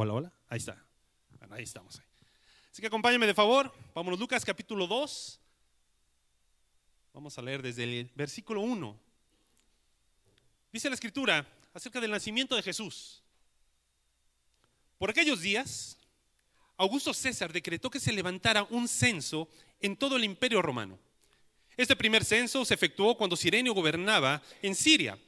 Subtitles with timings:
[0.00, 0.32] Hola, hola.
[0.48, 0.80] Ahí está.
[1.40, 2.00] Bueno, ahí estamos.
[2.70, 3.74] Así que acompáñame de favor.
[3.96, 5.40] Vámonos, Lucas capítulo 2.
[7.14, 8.96] Vamos a leer desde el versículo 1.
[10.72, 13.24] Dice la escritura acerca del nacimiento de Jesús.
[14.98, 15.98] Por aquellos días,
[16.76, 19.48] Augusto César decretó que se levantara un censo
[19.80, 20.96] en todo el imperio romano.
[21.76, 25.18] Este primer censo se efectuó cuando Sirenio gobernaba en Siria.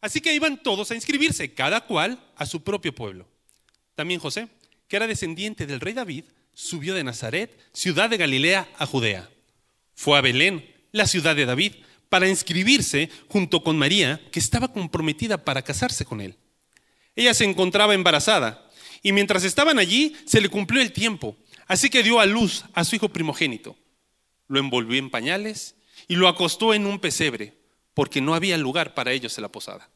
[0.00, 3.26] Así que iban todos a inscribirse, cada cual a su propio pueblo.
[4.00, 4.48] También José,
[4.88, 9.28] que era descendiente del rey David, subió de Nazaret, ciudad de Galilea, a Judea.
[9.94, 11.74] Fue a Belén, la ciudad de David,
[12.08, 16.38] para inscribirse junto con María, que estaba comprometida para casarse con él.
[17.14, 18.70] Ella se encontraba embarazada,
[19.02, 22.84] y mientras estaban allí se le cumplió el tiempo, así que dio a luz a
[22.84, 23.76] su hijo primogénito.
[24.48, 25.74] Lo envolvió en pañales
[26.08, 27.52] y lo acostó en un pesebre,
[27.92, 29.90] porque no había lugar para ellos en la posada.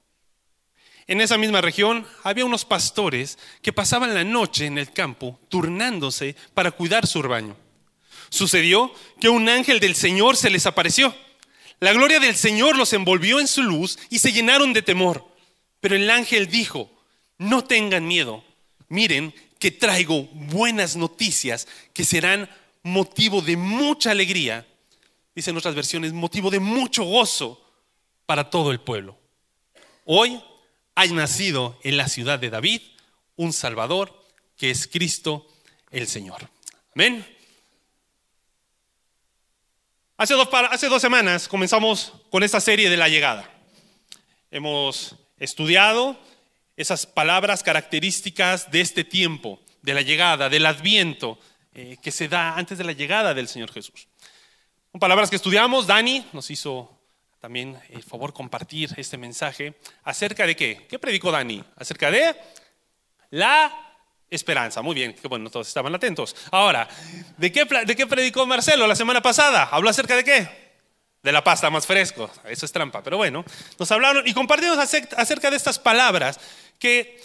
[1.07, 6.35] En esa misma región había unos pastores que pasaban la noche en el campo turnándose
[6.55, 7.57] para cuidar su rebaño.
[8.31, 11.15] Sucedió que un ángel del Señor se les apareció.
[11.81, 15.27] La gloria del Señor los envolvió en su luz y se llenaron de temor.
[15.81, 16.91] Pero el ángel dijo,
[17.37, 18.43] no tengan miedo,
[18.89, 22.49] miren que traigo buenas noticias que serán
[22.83, 24.67] motivo de mucha alegría,
[25.35, 27.63] dicen otras versiones, motivo de mucho gozo
[28.25, 29.19] para todo el pueblo.
[30.05, 30.41] Hoy
[30.95, 32.81] hay nacido en la ciudad de David
[33.37, 34.25] un Salvador
[34.57, 35.47] que es Cristo
[35.91, 36.49] el Señor.
[36.95, 37.27] Amén.
[40.17, 43.51] Hace dos, hace dos semanas comenzamos con esta serie de la llegada.
[44.51, 46.17] Hemos estudiado
[46.77, 51.39] esas palabras características de este tiempo, de la llegada, del adviento
[51.75, 54.07] eh, que se da antes de la llegada del Señor Jesús.
[54.93, 56.94] Son palabras que estudiamos, Dani nos hizo
[57.45, 60.87] también el favor compartir este mensaje acerca de qué.
[60.89, 61.63] ¿Qué predicó Dani?
[61.77, 62.35] Acerca de
[63.29, 64.01] la
[64.31, 64.81] esperanza.
[64.81, 66.35] Muy bien, que bueno, todos estaban atentos.
[66.51, 66.89] Ahora,
[67.37, 69.65] ¿de qué, ¿de qué predicó Marcelo la semana pasada?
[69.65, 70.49] ¿Habló acerca de qué?
[71.23, 72.31] De la pasta más fresco.
[72.47, 73.45] Eso es trampa, pero bueno.
[73.79, 76.41] Nos hablaron y compartimos acerca de estas palabras
[76.79, 77.21] que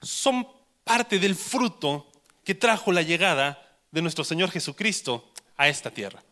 [0.00, 0.46] son
[0.84, 2.12] parte del fruto
[2.44, 6.22] que trajo la llegada de nuestro Señor Jesucristo a esta tierra.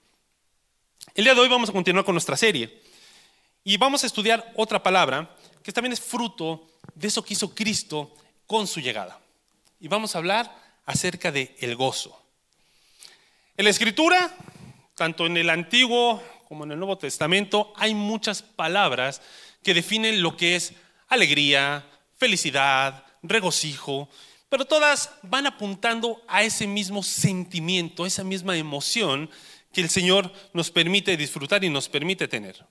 [1.15, 2.81] El día de hoy vamos a continuar con nuestra serie
[3.65, 8.15] y vamos a estudiar otra palabra que también es fruto de eso que hizo Cristo
[8.47, 9.21] con su llegada.
[9.81, 10.55] Y vamos a hablar
[10.87, 12.21] acerca de el gozo.
[13.57, 14.35] En la escritura,
[14.95, 19.21] tanto en el Antiguo como en el Nuevo Testamento, hay muchas palabras
[19.63, 20.73] que definen lo que es
[21.09, 21.85] alegría,
[22.17, 24.09] felicidad, regocijo,
[24.49, 29.29] pero todas van apuntando a ese mismo sentimiento, a esa misma emoción
[29.73, 32.65] que el Señor nos permite disfrutar y nos permite tener.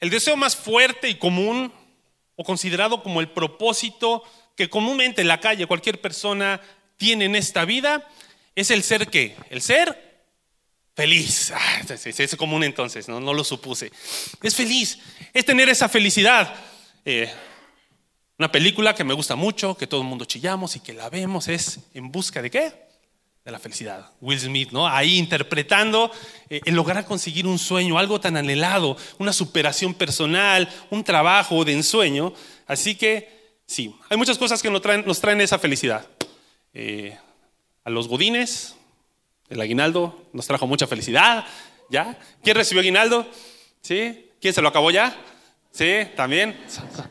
[0.00, 1.72] El deseo más fuerte y común
[2.36, 4.22] o considerado como el propósito
[4.56, 6.60] que comúnmente en la calle cualquier persona
[6.96, 8.08] tiene en esta vida
[8.54, 9.36] es el ser qué?
[9.50, 10.26] El ser
[10.94, 11.52] feliz.
[11.62, 13.20] Ah, es común entonces, ¿no?
[13.20, 13.90] lo supuse.
[14.42, 14.98] Es feliz,
[15.32, 16.54] es tener esa felicidad.
[17.04, 17.30] Eh,
[18.38, 21.48] una película que me gusta mucho, que todo el mundo chillamos y que la vemos,
[21.48, 22.89] es En busca de qué?
[23.50, 24.12] La felicidad.
[24.20, 24.86] Will Smith, ¿no?
[24.86, 26.10] Ahí interpretando
[26.48, 31.72] eh, el lograr conseguir un sueño, algo tan anhelado, una superación personal, un trabajo de
[31.72, 32.32] ensueño.
[32.66, 36.06] Así que, sí, hay muchas cosas que nos traen, nos traen esa felicidad.
[36.72, 37.16] Eh,
[37.84, 38.76] a los godines,
[39.48, 41.44] el aguinaldo nos trajo mucha felicidad,
[41.90, 42.18] ¿ya?
[42.42, 43.26] ¿Quién recibió aguinaldo?
[43.80, 44.30] ¿Sí?
[44.40, 45.16] ¿Quién se lo acabó ya?
[45.72, 46.58] Sí, también.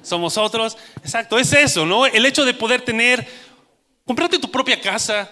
[0.01, 0.77] Somos otros.
[0.97, 2.05] Exacto, es eso, ¿no?
[2.05, 3.27] El hecho de poder tener,
[4.05, 5.29] comprarte tu propia casa,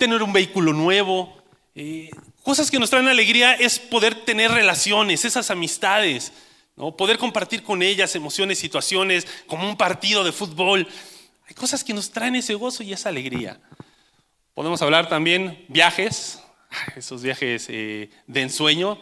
[0.00, 1.36] tener un vehículo nuevo.
[1.76, 2.10] Eh,
[2.42, 6.32] cosas que nos traen alegría es poder tener relaciones, esas amistades,
[6.74, 6.96] ¿no?
[6.96, 10.88] poder compartir con ellas emociones, situaciones, como un partido de fútbol.
[11.46, 13.60] Hay cosas que nos traen ese gozo y esa alegría.
[14.54, 16.42] Podemos hablar también viajes,
[16.96, 18.98] esos viajes eh, de ensueño.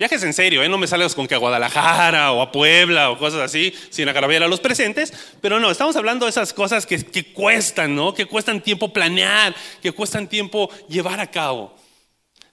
[0.00, 0.68] Viajes en serio, ¿eh?
[0.70, 4.42] no me salgas con que a Guadalajara o a Puebla o cosas así, sin agraviar
[4.42, 5.12] a los presentes,
[5.42, 8.14] pero no, estamos hablando de esas cosas que, que cuestan, ¿no?
[8.14, 11.76] Que cuestan tiempo planear, que cuestan tiempo llevar a cabo.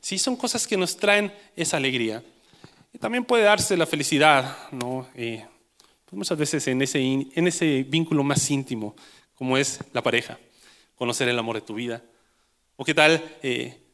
[0.02, 2.22] Sí, son cosas que nos traen esa alegría.
[2.92, 5.08] Y también puede darse la felicidad, ¿no?
[5.16, 5.46] Eh,
[6.04, 8.94] pues muchas veces en ese, en ese vínculo más íntimo,
[9.36, 10.38] como es la pareja,
[10.96, 12.04] conocer el amor de tu vida.
[12.76, 13.24] ¿O qué tal?
[13.42, 13.87] Eh,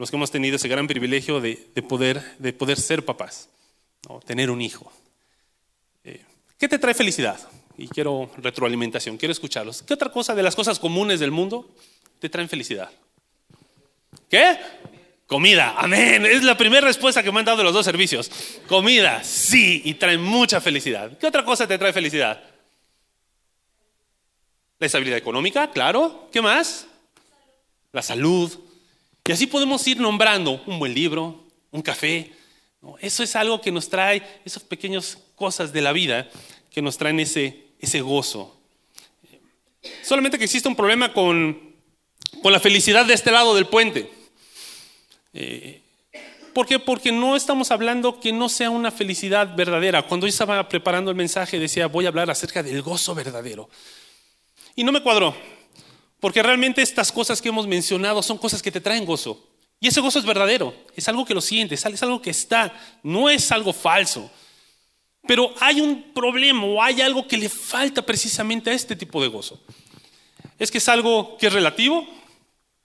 [0.00, 1.56] los que hemos tenido ese gran privilegio de,
[1.86, 3.50] poder, de poder ser papás,
[4.24, 4.90] tener un hijo.
[6.04, 6.24] Eh,
[6.56, 7.38] ¿Qué te trae felicidad?
[7.76, 9.82] Y quiero retroalimentación, quiero escucharlos.
[9.82, 11.68] ¿Qué otra cosa de las cosas comunes del mundo
[12.18, 12.90] te traen felicidad?
[14.30, 14.58] ¿Qué?
[15.26, 16.24] Comida, amén.
[16.24, 18.30] Es la primera respuesta que me han dado los dos servicios.
[18.66, 21.18] Comida, sí, y trae mucha felicidad.
[21.18, 22.42] ¿Qué otra cosa te trae felicidad?
[24.78, 26.30] La estabilidad económica, claro.
[26.32, 26.86] ¿Qué más?
[27.92, 28.69] La salud.
[29.30, 32.32] Y así podemos ir nombrando un buen libro, un café.
[32.98, 36.28] Eso es algo que nos trae, esas pequeñas cosas de la vida
[36.68, 38.58] que nos traen ese, ese gozo.
[40.02, 41.76] Solamente que existe un problema con,
[42.42, 44.10] con la felicidad de este lado del puente.
[45.32, 45.80] Eh,
[46.52, 46.80] ¿Por qué?
[46.80, 50.08] Porque no estamos hablando que no sea una felicidad verdadera.
[50.08, 53.70] Cuando yo estaba preparando el mensaje decía, voy a hablar acerca del gozo verdadero.
[54.74, 55.36] Y no me cuadró,
[56.20, 59.46] porque realmente estas cosas que hemos mencionado son cosas que te traen gozo.
[59.80, 62.72] Y ese gozo es verdadero, es algo que lo sientes, es algo que está,
[63.02, 64.30] no es algo falso.
[65.26, 69.28] Pero hay un problema o hay algo que le falta precisamente a este tipo de
[69.28, 69.60] gozo.
[70.58, 72.06] Es que es algo que es relativo,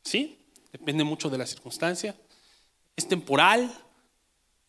[0.04, 0.38] ¿sí?
[0.72, 2.16] Depende mucho de la circunstancia
[2.96, 3.72] es temporal.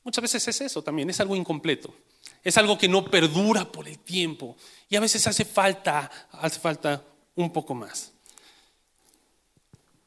[0.03, 1.95] Muchas veces es eso también, es algo incompleto.
[2.43, 4.57] Es algo que no perdura por el tiempo.
[4.89, 7.03] Y a veces hace falta, hace falta
[7.35, 8.13] un poco más.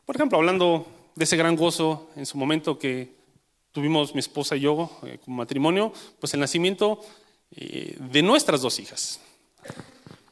[0.10, 3.14] Por ejemplo, hablando de ese gran gozo en su momento que
[3.72, 7.00] tuvimos mi esposa y yo eh, como matrimonio, pues el nacimiento
[7.52, 9.20] eh, de nuestras dos hijas.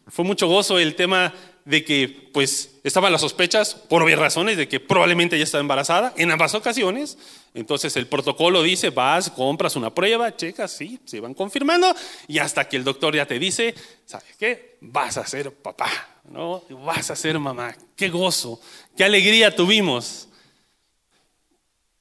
[0.07, 1.31] Fue mucho gozo el tema
[1.63, 6.11] de que pues estaban las sospechas, por obvias razones, de que probablemente ella estaba embarazada
[6.17, 7.19] en ambas ocasiones.
[7.53, 11.93] Entonces el protocolo dice, vas, compras una prueba, checas, sí, se van confirmando,
[12.27, 13.75] y hasta que el doctor ya te dice,
[14.05, 14.77] ¿sabes qué?
[14.81, 15.87] Vas a ser papá,
[16.29, 16.63] ¿no?
[16.85, 17.75] Vas a ser mamá.
[17.95, 18.59] Qué gozo,
[18.95, 20.27] qué alegría tuvimos.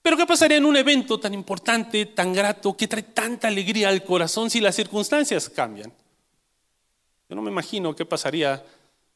[0.03, 4.05] Pero ¿qué pasaría en un evento tan importante, tan grato, que trae tanta alegría al
[4.05, 5.93] corazón si las circunstancias cambian?
[7.29, 8.65] Yo no me imagino qué pasaría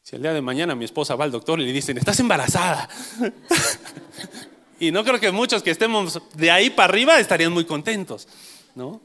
[0.02, 2.88] si el día de mañana mi esposa va al doctor y le dicen, estás embarazada.
[4.80, 8.26] y no creo que muchos que estemos de ahí para arriba estarían muy contentos,
[8.74, 9.00] ¿no?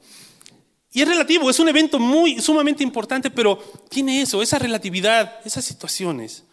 [0.95, 3.57] Y es relativo, es un evento muy sumamente importante, pero
[3.89, 6.45] tiene eso, esa relatividad, esas situaciones.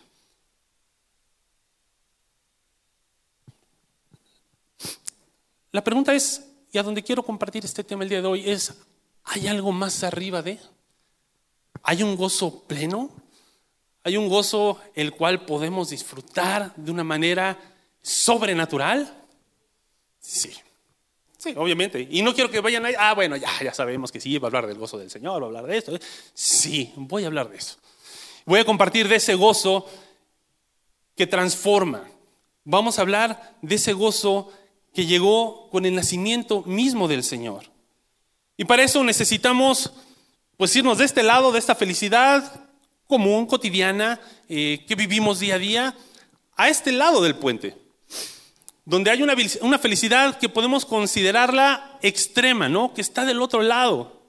[5.71, 6.43] La pregunta es,
[6.73, 8.75] y a donde quiero compartir este tema el día de hoy, es,
[9.23, 10.59] ¿hay algo más arriba de?
[11.85, 13.11] ¿Hay un gozo pleno?
[14.03, 17.57] Hay un gozo el cual podemos disfrutar de una manera
[18.03, 19.25] sobrenatural.
[20.19, 20.53] Sí,
[21.43, 22.07] sí, obviamente.
[22.11, 24.49] Y no quiero que vayan ahí, ah, bueno, ya, ya sabemos que sí, va a
[24.49, 25.99] hablar del gozo del Señor, va a hablar de esto.
[26.35, 27.77] Sí, voy a hablar de eso.
[28.45, 29.89] Voy a compartir de ese gozo
[31.17, 32.09] que transforma.
[32.65, 34.53] Vamos a hablar de ese gozo
[34.95, 37.65] que llegó con el nacimiento mismo del Señor.
[38.57, 39.93] Y para eso necesitamos
[40.57, 42.69] pues irnos de este lado, de esta felicidad
[43.07, 45.97] común, cotidiana, eh, que vivimos día a día,
[46.57, 47.77] a este lado del puente,
[48.85, 52.93] donde hay una, felicidad que podemos considerarla extrema, ¿no?
[52.93, 54.23] que está del otro lado.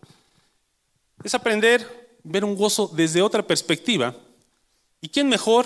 [1.24, 4.16] Es aprender a ver un gozo desde otra perspectiva.
[5.02, 5.66] ¿Y quién mejor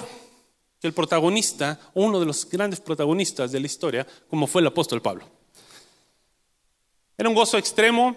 [0.80, 5.02] que el protagonista, uno de los grandes protagonistas de la historia, como fue el apóstol
[5.02, 5.26] Pablo?
[7.18, 8.16] Era un gozo extremo,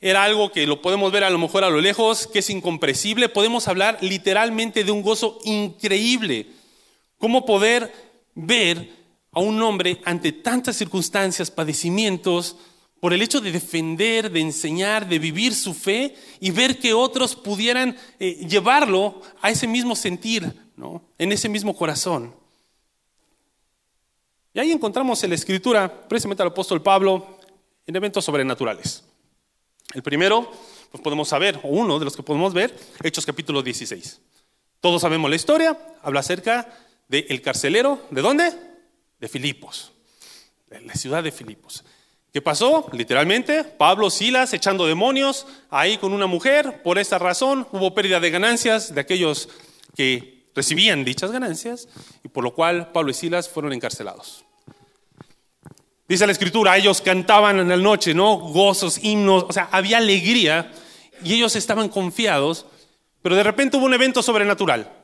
[0.00, 3.28] era algo que lo podemos ver a lo mejor a lo lejos, que es incomprensible.
[3.28, 6.46] Podemos hablar literalmente de un gozo increíble.
[7.18, 7.92] ¿Cómo poder
[8.34, 9.01] ver
[9.32, 12.56] a un hombre ante tantas circunstancias, padecimientos,
[13.00, 17.34] por el hecho de defender, de enseñar, de vivir su fe y ver que otros
[17.34, 21.02] pudieran eh, llevarlo a ese mismo sentir, ¿no?
[21.18, 22.32] en ese mismo corazón?
[24.54, 27.38] Y ahí encontramos en la escritura, precisamente al apóstol Pablo,
[27.86, 29.02] en eventos sobrenaturales.
[29.94, 30.52] El primero,
[30.90, 34.20] pues podemos saber, o uno de los que podemos ver, Hechos capítulo 16.
[34.80, 36.72] Todos sabemos la historia, habla acerca
[37.08, 38.71] del carcelero, ¿de dónde?
[39.22, 39.92] De Filipos,
[40.68, 41.84] de la ciudad de Filipos.
[42.32, 42.88] ¿Qué pasó?
[42.92, 46.82] Literalmente, Pablo, Silas echando demonios ahí con una mujer.
[46.82, 49.48] Por esa razón hubo pérdida de ganancias de aquellos
[49.94, 51.86] que recibían dichas ganancias
[52.24, 54.44] y por lo cual Pablo y Silas fueron encarcelados.
[56.08, 58.38] Dice la escritura, ellos cantaban en la noche, ¿no?
[58.38, 60.72] Gozos, himnos, o sea, había alegría
[61.22, 62.66] y ellos estaban confiados,
[63.22, 65.01] pero de repente hubo un evento sobrenatural.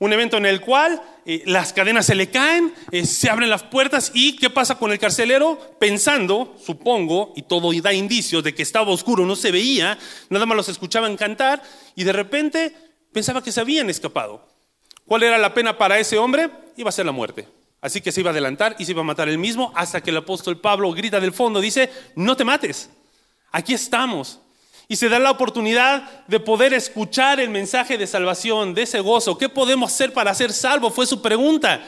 [0.00, 3.62] Un evento en el cual eh, las cadenas se le caen, eh, se abren las
[3.62, 5.76] puertas y ¿qué pasa con el carcelero?
[5.78, 9.98] Pensando, supongo, y todo da indicios de que estaba oscuro, no se veía,
[10.30, 11.62] nada más los escuchaban cantar
[11.94, 12.74] y de repente
[13.12, 14.48] pensaba que se habían escapado.
[15.04, 16.48] ¿Cuál era la pena para ese hombre?
[16.78, 17.46] Iba a ser la muerte.
[17.82, 20.08] Así que se iba a adelantar y se iba a matar él mismo hasta que
[20.08, 22.88] el apóstol Pablo grita del fondo, dice, no te mates,
[23.52, 24.40] aquí estamos.
[24.90, 29.38] Y se da la oportunidad de poder escuchar el mensaje de salvación, de ese gozo.
[29.38, 30.92] ¿Qué podemos hacer para ser salvos?
[30.92, 31.80] Fue su pregunta.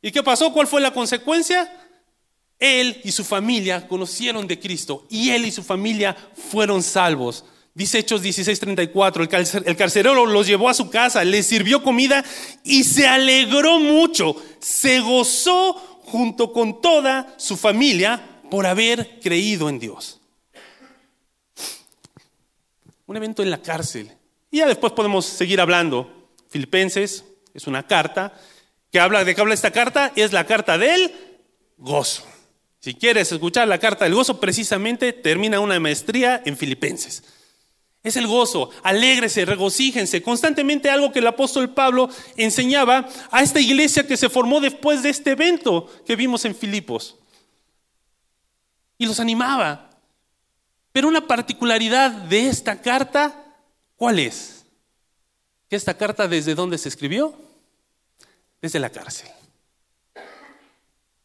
[0.00, 0.50] ¿Y qué pasó?
[0.50, 1.70] ¿Cuál fue la consecuencia?
[2.58, 6.16] Él y su familia conocieron de Cristo y él y su familia
[6.50, 7.44] fueron salvos.
[7.74, 12.24] Dice Hechos 16:34, el carcelero los llevó a su casa, les sirvió comida
[12.64, 15.74] y se alegró mucho, se gozó
[16.06, 20.15] junto con toda su familia por haber creído en Dios.
[23.06, 24.12] Un evento en la cárcel.
[24.50, 26.30] Y ya después podemos seguir hablando.
[26.48, 28.32] Filipenses es una carta
[28.90, 31.12] que habla de qué habla esta carta, es la carta del
[31.76, 32.24] gozo.
[32.80, 37.24] Si quieres escuchar la carta del gozo, precisamente termina una maestría en Filipenses.
[38.02, 40.22] Es el gozo, alégrese, regocíjense.
[40.22, 45.10] Constantemente algo que el apóstol Pablo enseñaba a esta iglesia que se formó después de
[45.10, 47.16] este evento que vimos en Filipos.
[48.98, 49.85] Y los animaba.
[50.96, 53.44] Pero una particularidad de esta carta,
[53.96, 54.64] ¿cuál es?
[55.68, 57.34] Que esta carta desde dónde se escribió?
[58.62, 59.28] Desde la cárcel.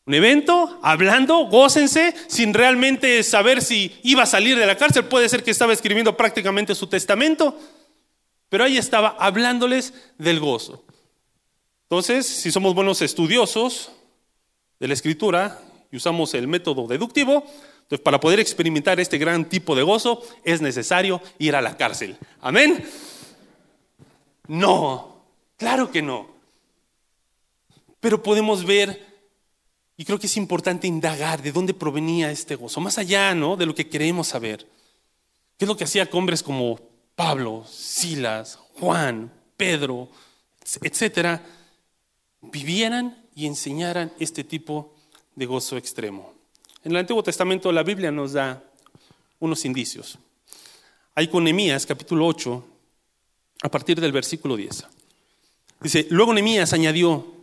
[0.05, 5.05] Un evento, hablando, gócense, sin realmente saber si iba a salir de la cárcel.
[5.05, 7.57] Puede ser que estaba escribiendo prácticamente su testamento,
[8.49, 10.83] pero ahí estaba hablándoles del gozo.
[11.83, 13.89] Entonces, si somos buenos estudiosos
[14.81, 15.61] de la escritura
[15.93, 17.45] y usamos el método deductivo,
[17.91, 22.15] entonces para poder experimentar este gran tipo de gozo es necesario ir a la cárcel.
[22.39, 22.85] Amén.
[24.47, 25.25] No,
[25.57, 26.29] claro que no.
[27.99, 29.05] Pero podemos ver
[29.97, 33.57] y creo que es importante indagar de dónde provenía este gozo, más allá ¿no?
[33.57, 34.65] de lo que queremos saber.
[35.57, 36.79] ¿Qué es lo que hacía que hombres como
[37.17, 40.07] Pablo, Silas, Juan, Pedro,
[40.81, 41.43] etcétera,
[42.39, 44.95] vivieran y enseñaran este tipo
[45.35, 46.40] de gozo extremo?
[46.83, 48.63] En el Antiguo Testamento la Biblia nos da
[49.39, 50.17] unos indicios.
[51.13, 52.65] Hay con Nehemías capítulo 8,
[53.61, 54.85] a partir del versículo 10.
[55.81, 57.35] Dice, luego Nehemías añadió,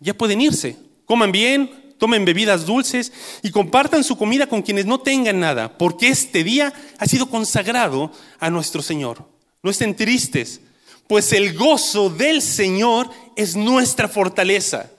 [0.00, 3.12] ya pueden irse, coman bien, tomen bebidas dulces
[3.42, 8.10] y compartan su comida con quienes no tengan nada, porque este día ha sido consagrado
[8.38, 9.28] a nuestro Señor.
[9.62, 10.62] No estén tristes,
[11.06, 14.90] pues el gozo del Señor es nuestra fortaleza.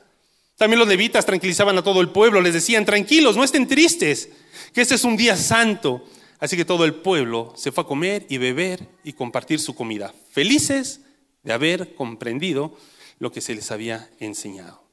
[0.58, 4.30] También los levitas tranquilizaban a todo el pueblo, les decían, tranquilos, no estén tristes,
[4.74, 6.04] que este es un día santo.
[6.40, 10.14] Así que todo el pueblo se fue a comer y beber y compartir su comida,
[10.32, 11.02] felices
[11.44, 12.76] de haber comprendido
[13.20, 14.88] lo que se les había enseñado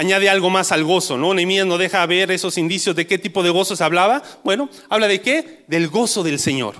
[0.00, 1.34] añade algo más al gozo, ¿no?
[1.34, 4.22] Nehemías no deja ver esos indicios de qué tipo de gozo se hablaba.
[4.42, 5.64] Bueno, habla de qué?
[5.68, 6.76] Del gozo del Señor.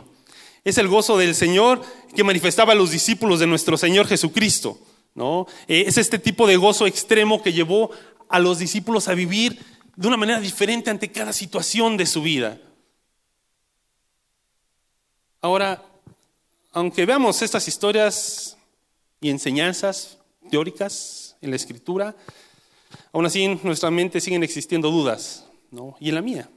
[0.65, 1.83] Es el gozo del Señor
[2.17, 4.79] que manifestaba a los discípulos de nuestro Señor Jesucristo,
[5.15, 5.47] ¿no?
[5.69, 7.91] Eh, es este tipo de gozo extremo que llevó
[8.29, 9.59] a los discípulos a vivir
[9.97, 12.59] de una manera diferente ante cada situación de su vida.
[15.41, 15.83] Ahora,
[16.73, 18.57] aunque veamos estas historias
[19.21, 20.19] y enseñanzas
[20.51, 22.15] teóricas en la Escritura,
[23.13, 25.97] Aún así, en nuestra mente siguen existiendo dudas, ¿no?
[26.01, 26.49] y en la mía,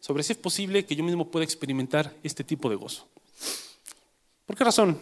[0.00, 3.06] sobre si es posible que yo mismo pueda experimentar este tipo de gozo.
[4.46, 5.00] ¿Por qué razón?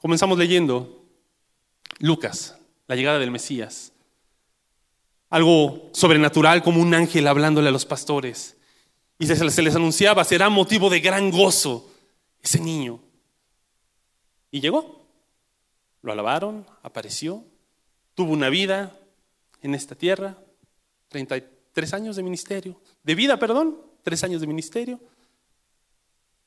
[0.00, 1.04] Comenzamos leyendo
[1.98, 3.92] Lucas, la llegada del Mesías.
[5.30, 8.56] Algo sobrenatural como un ángel hablándole a los pastores.
[9.18, 11.90] Y se les anunciaba, será motivo de gran gozo
[12.40, 13.00] ese niño.
[14.50, 15.06] Y llegó.
[16.02, 17.44] Lo alabaron, apareció,
[18.14, 18.96] tuvo una vida,
[19.62, 20.38] en esta tierra,
[21.08, 25.00] 33 años de ministerio, de vida, perdón, tres años de ministerio.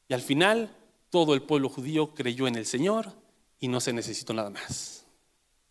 [0.07, 0.75] Y al final
[1.09, 3.13] todo el pueblo judío creyó en el Señor
[3.59, 5.00] y no se necesitó nada más.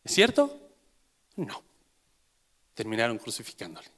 [0.05, 0.59] ¿Es cierto?
[1.37, 1.63] No.
[2.75, 3.89] Terminaron crucificándole.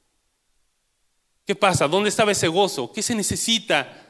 [1.45, 1.87] ¿Qué pasa?
[1.87, 2.91] ¿Dónde estaba ese gozo?
[2.91, 4.01] ¿Qué se necesita?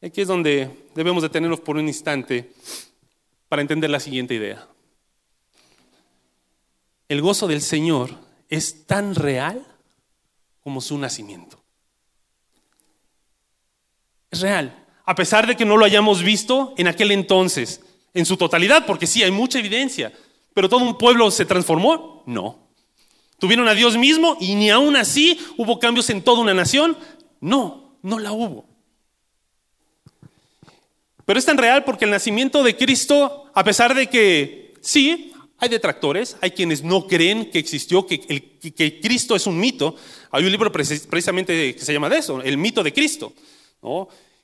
[0.00, 2.52] Aquí es donde debemos detenernos por un instante
[3.48, 4.68] para entender la siguiente idea
[7.12, 8.10] el gozo del Señor
[8.48, 9.66] es tan real
[10.62, 11.62] como su nacimiento.
[14.30, 17.82] Es real, a pesar de que no lo hayamos visto en aquel entonces,
[18.14, 20.12] en su totalidad, porque sí, hay mucha evidencia,
[20.54, 22.58] pero todo un pueblo se transformó, no.
[23.38, 26.96] ¿Tuvieron a Dios mismo y ni aún así hubo cambios en toda una nación?
[27.40, 28.66] No, no la hubo.
[31.24, 35.68] Pero es tan real porque el nacimiento de Cristo, a pesar de que sí, hay
[35.68, 39.96] detractores, hay quienes no creen que existió, que, que Cristo es un mito.
[40.30, 43.32] Hay un libro precisamente que se llama de eso, el mito de Cristo.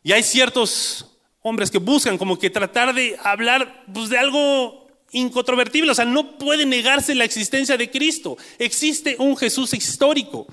[0.03, 1.18] Y hay ciertos
[1.49, 6.39] hombres que buscan como que tratar de hablar pues, de algo incontrovertible, o sea, no
[6.39, 8.37] puede negarse la existencia de Cristo.
[8.59, 10.47] Existe un Jesús histórico.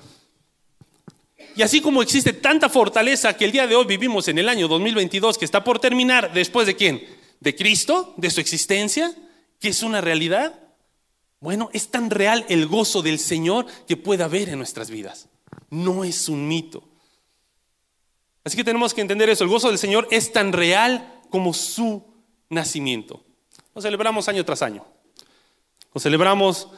[1.54, 4.68] Y así como existe tanta fortaleza que el día de hoy vivimos en el año
[4.68, 7.02] 2022, que está por terminar, después de quién?
[7.40, 9.14] De Cristo, de su existencia,
[9.58, 10.58] que es una realidad?
[11.40, 15.28] Bueno, es tan real el gozo del Señor que puede haber en nuestras vidas.
[15.70, 16.82] No es un mito.
[18.46, 19.42] Así que tenemos que entender eso.
[19.42, 22.06] El gozo del Señor es tan real como su
[22.48, 23.24] nacimiento.
[23.74, 24.86] Lo celebramos año tras año.
[25.92, 26.68] Lo celebramos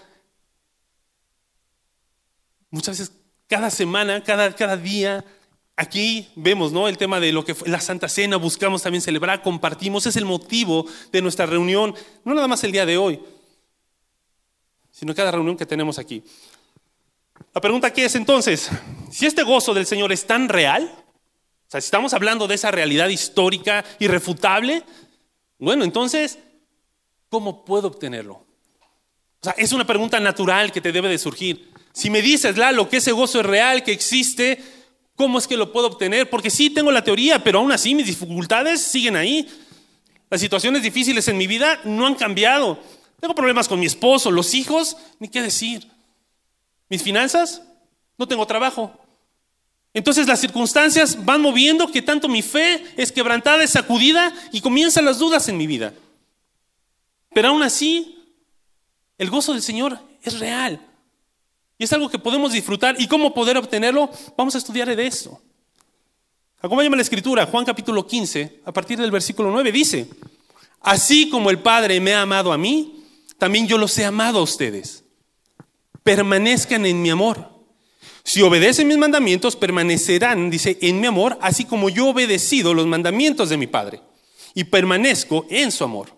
[2.70, 3.14] muchas veces
[3.48, 5.22] cada semana, cada, cada día.
[5.76, 6.88] Aquí vemos ¿no?
[6.88, 10.24] el tema de lo que fue la Santa Cena, buscamos también celebrar, compartimos, es el
[10.24, 11.94] motivo de nuestra reunión,
[12.24, 13.20] no nada más el día de hoy,
[14.90, 16.24] sino cada reunión que tenemos aquí.
[17.54, 18.70] La pregunta aquí es entonces,
[19.10, 21.04] si este gozo del Señor es tan real,
[21.68, 24.82] o sea, si estamos hablando de esa realidad histórica irrefutable,
[25.58, 26.38] bueno, entonces,
[27.28, 28.36] ¿cómo puedo obtenerlo?
[28.36, 31.70] O sea, es una pregunta natural que te debe de surgir.
[31.92, 34.64] Si me dices, Lalo, que ese gozo es real, que existe,
[35.14, 36.30] ¿cómo es que lo puedo obtener?
[36.30, 39.46] Porque sí tengo la teoría, pero aún así mis dificultades siguen ahí.
[40.30, 42.82] Las situaciones difíciles en mi vida no han cambiado.
[43.20, 45.86] Tengo problemas con mi esposo, los hijos, ni qué decir.
[46.88, 47.60] Mis finanzas,
[48.16, 48.98] no tengo trabajo.
[49.94, 55.04] Entonces las circunstancias van moviendo que tanto mi fe es quebrantada, es sacudida y comienzan
[55.04, 55.94] las dudas en mi vida.
[57.32, 58.18] Pero aún así,
[59.16, 60.80] el gozo del Señor es real.
[61.78, 63.00] Y es algo que podemos disfrutar.
[63.00, 64.10] ¿Y cómo poder obtenerlo?
[64.36, 65.40] Vamos a estudiar de eso.
[66.60, 70.08] Acompáñame la escritura, Juan capítulo 15, a partir del versículo 9, dice,
[70.80, 73.04] así como el Padre me ha amado a mí,
[73.38, 75.04] también yo los he amado a ustedes.
[76.02, 77.57] Permanezcan en mi amor.
[78.28, 82.86] Si obedecen mis mandamientos, permanecerán, dice, en mi amor, así como yo he obedecido los
[82.86, 84.02] mandamientos de mi Padre.
[84.52, 86.14] Y permanezco en su amor.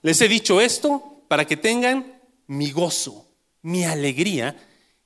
[0.00, 3.28] Les he dicho esto para que tengan mi gozo,
[3.60, 4.56] mi alegría,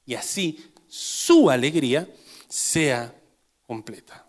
[0.06, 2.08] y así su alegría
[2.48, 3.12] sea
[3.66, 4.24] completa.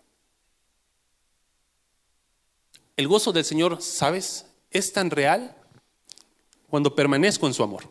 [2.96, 4.46] El gozo del Señor, ¿sabes?
[4.72, 5.56] Es tan real
[6.68, 7.88] cuando permanezco en su amor.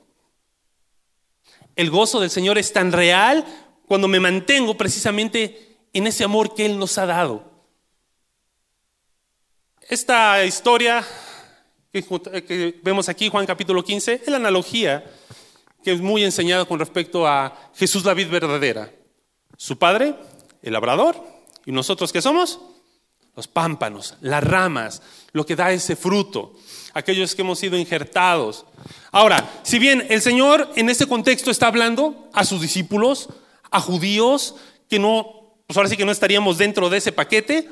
[1.77, 3.45] El gozo del Señor es tan real
[3.87, 7.49] cuando me mantengo precisamente en ese amor que Él nos ha dado.
[9.89, 11.05] Esta historia
[11.91, 15.09] que, vemos aquí, Juan capítulo 15, es la analogía
[15.83, 18.91] que es muy enseñada con respecto a Jesús la vid verdadera.
[19.55, 20.15] Su padre,
[20.61, 21.15] el labrador,
[21.65, 22.59] y nosotros qué somos?
[23.35, 26.55] Los pámpanos, las ramas, lo que da ese fruto
[26.97, 28.65] aquellos que hemos sido injertados.
[29.11, 33.29] Ahora, si bien el Señor en este contexto está hablando a sus discípulos,
[33.71, 34.55] a judíos,
[34.89, 37.69] que no, pues ahora sí que no estaríamos dentro de ese paquete,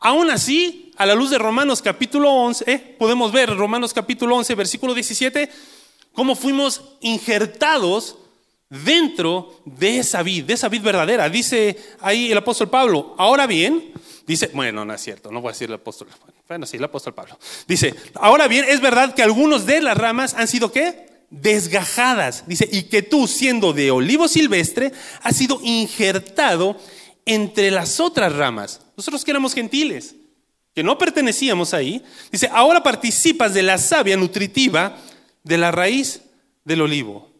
[0.00, 4.54] aún así, a la luz de Romanos capítulo 11, eh, podemos ver Romanos capítulo 11,
[4.54, 5.50] versículo 17,
[6.12, 8.16] cómo fuimos injertados
[8.68, 11.28] dentro de esa vid, de esa vid verdadera.
[11.28, 13.92] Dice ahí el apóstol Pablo, ahora bien,
[14.26, 16.08] dice, bueno, no es cierto, no voy a decir el apóstol,
[16.48, 17.38] bueno, sí, el apóstol Pablo.
[17.66, 21.13] Dice, ahora bien, es verdad que algunos de las ramas han sido qué?
[21.30, 22.44] Desgajadas.
[22.46, 26.78] Dice, y que tú, siendo de olivo silvestre, has sido injertado
[27.26, 28.80] entre las otras ramas.
[28.96, 30.14] Nosotros que éramos gentiles,
[30.74, 32.02] que no pertenecíamos ahí.
[32.30, 34.98] Dice, ahora participas de la savia nutritiva
[35.42, 36.22] de la raíz
[36.64, 37.30] del olivo.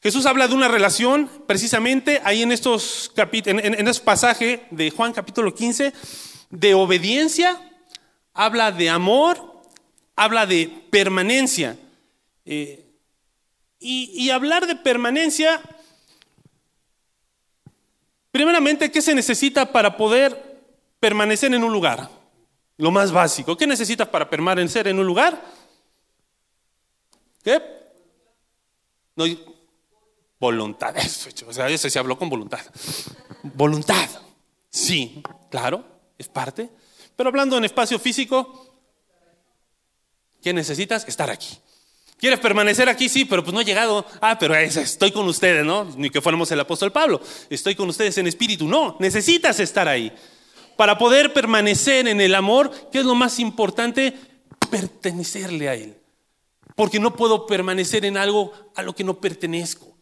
[0.00, 4.90] Jesús habla de una relación precisamente ahí en estos en, en, en este pasaje de
[4.90, 5.92] Juan capítulo 15
[6.50, 7.60] de obediencia,
[8.32, 9.47] habla de amor,
[10.18, 11.78] habla de permanencia.
[12.44, 12.84] Eh,
[13.80, 15.60] y, hablar de permanencia,
[18.32, 20.60] primeramente, ¿qué se necesita para poder
[20.98, 22.10] permanecer en un lugar?
[22.76, 23.56] Lo más básico.
[23.56, 25.40] ¿Qué necesitas para permanecer en un lugar?
[27.44, 27.62] ¿Qué?
[29.14, 29.24] No,
[30.40, 30.94] voluntad.
[31.46, 32.60] O sea, eso se habló con voluntad.
[33.42, 34.08] Voluntad.
[34.68, 36.68] Sí, claro es parte.
[37.16, 38.67] Pero hablando en espacio físico,
[40.48, 41.06] ¿qué necesitas?
[41.06, 41.58] Estar aquí.
[42.16, 43.10] ¿Quieres permanecer aquí?
[43.10, 44.06] Sí, pero pues no he llegado.
[44.18, 45.84] Ah, pero estoy con ustedes, ¿no?
[45.96, 47.20] Ni que fuéramos el apóstol Pablo.
[47.50, 48.66] Estoy con ustedes en espíritu.
[48.66, 50.10] No, necesitas estar ahí.
[50.78, 54.14] Para poder permanecer en el amor, ¿qué es lo más importante?
[54.70, 55.98] Pertenecerle a Él.
[56.74, 59.98] Porque no puedo permanecer en algo a lo que no pertenezco.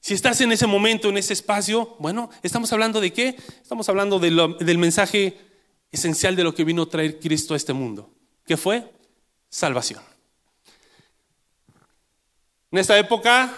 [0.00, 3.36] Si estás en ese momento, en ese espacio, bueno, estamos hablando de qué?
[3.60, 5.36] Estamos hablando del mensaje
[5.92, 8.10] esencial de lo que vino a traer Cristo a este mundo.
[8.46, 8.99] ¿Qué fue?
[9.50, 10.02] Salvación.
[12.72, 13.52] En esta época,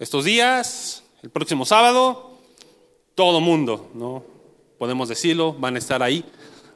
[0.00, 2.40] estos días, el próximo sábado,
[3.14, 4.24] todo mundo, ¿no?
[4.78, 6.24] Podemos decirlo, van a estar ahí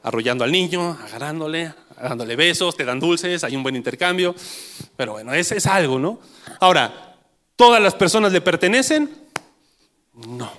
[0.03, 4.33] arrollando al niño, agarrándole, dándole besos, te dan dulces, hay un buen intercambio,
[4.95, 6.19] pero bueno, es, es algo, ¿no?
[6.59, 7.13] Ahora,
[7.55, 9.09] ¿Todas las personas le pertenecen?
[10.13, 10.51] No.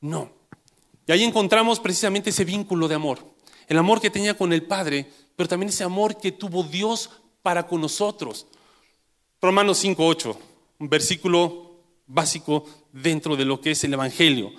[0.00, 0.30] No.
[1.06, 3.18] Y ahí encontramos precisamente ese vínculo de amor.
[3.66, 7.10] El amor que tenía con el Padre, pero también ese amor que tuvo Dios
[7.42, 8.46] para con nosotros.
[9.40, 10.36] Romanos 5.8,
[10.80, 14.52] un versículo básico dentro de lo que es el Evangelio.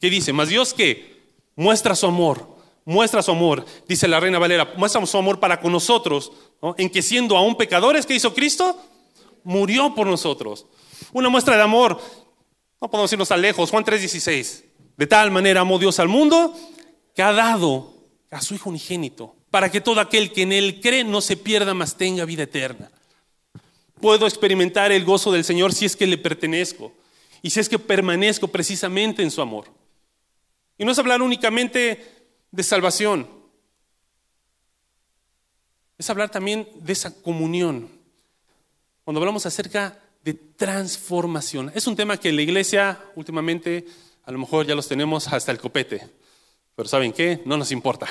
[0.00, 0.32] ¿Qué dice?
[0.32, 1.20] Más Dios que
[1.56, 5.72] muestra su amor, muestra su amor, dice la reina Valera, muestra su amor para con
[5.72, 6.32] nosotros,
[6.78, 8.80] en que siendo aún pecadores, ¿qué hizo Cristo?
[9.44, 10.66] Murió por nosotros.
[11.12, 12.00] Una muestra de amor,
[12.80, 14.64] no podemos irnos tan lejos, Juan 3:16.
[14.96, 16.54] De tal manera amó Dios al mundo
[17.14, 17.94] que ha dado
[18.30, 21.74] a su Hijo unigénito, para que todo aquel que en Él cree no se pierda,
[21.74, 22.90] mas tenga vida eterna.
[24.00, 26.92] Puedo experimentar el gozo del Señor si es que le pertenezco
[27.42, 29.66] y si es que permanezco precisamente en su amor.
[30.78, 32.02] Y no es hablar únicamente
[32.50, 33.28] de salvación,
[35.98, 37.90] es hablar también de esa comunión.
[39.04, 43.86] Cuando hablamos acerca de transformación, es un tema que la iglesia últimamente
[44.24, 46.08] a lo mejor ya los tenemos hasta el copete,
[46.80, 47.42] pero ¿saben qué?
[47.44, 48.08] No nos importa,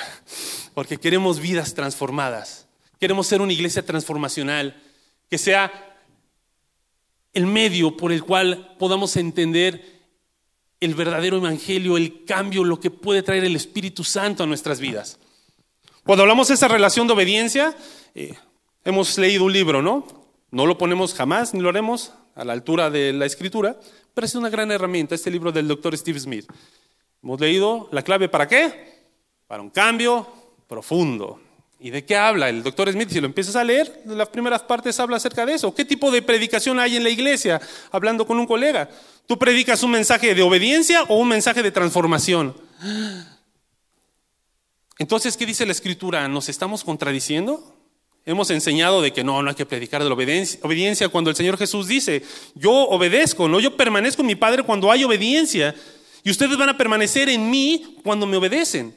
[0.74, 2.68] porque queremos vidas transformadas,
[3.00, 4.80] queremos ser una iglesia transformacional
[5.28, 5.98] que sea
[7.32, 9.84] el medio por el cual podamos entender
[10.78, 15.18] el verdadero evangelio, el cambio, lo que puede traer el Espíritu Santo a nuestras vidas.
[16.04, 17.76] Cuando hablamos de esa relación de obediencia,
[18.14, 18.36] eh,
[18.84, 20.06] hemos leído un libro, ¿no?
[20.52, 23.80] No lo ponemos jamás ni lo haremos a la altura de la escritura,
[24.14, 26.46] pero es una gran herramienta, este libro del doctor Steve Smith.
[27.22, 29.04] Hemos leído la clave para qué?
[29.46, 30.26] Para un cambio
[30.66, 31.40] profundo.
[31.78, 33.08] ¿Y de qué habla el doctor Smith?
[33.10, 35.74] Si lo empiezas a leer, las primeras partes habla acerca de eso.
[35.74, 37.60] ¿Qué tipo de predicación hay en la iglesia?
[37.90, 38.90] Hablando con un colega.
[39.26, 42.54] ¿Tú predicas un mensaje de obediencia o un mensaje de transformación?
[44.98, 46.28] Entonces, ¿qué dice la escritura?
[46.28, 47.74] ¿Nos estamos contradiciendo?
[48.26, 51.36] Hemos enseñado de que no, no hay que predicar de la obediencia, obediencia cuando el
[51.36, 52.22] Señor Jesús dice,
[52.54, 55.74] yo obedezco, no, yo permanezco en mi Padre cuando hay obediencia
[56.22, 58.94] y ustedes van a permanecer en mí cuando me obedecen.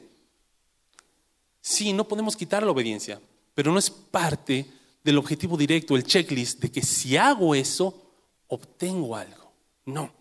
[1.60, 3.20] Sí, no podemos quitar la obediencia,
[3.54, 4.66] pero no es parte
[5.02, 8.02] del objetivo directo, el checklist de que si hago eso,
[8.48, 9.52] obtengo algo.
[9.86, 10.12] No.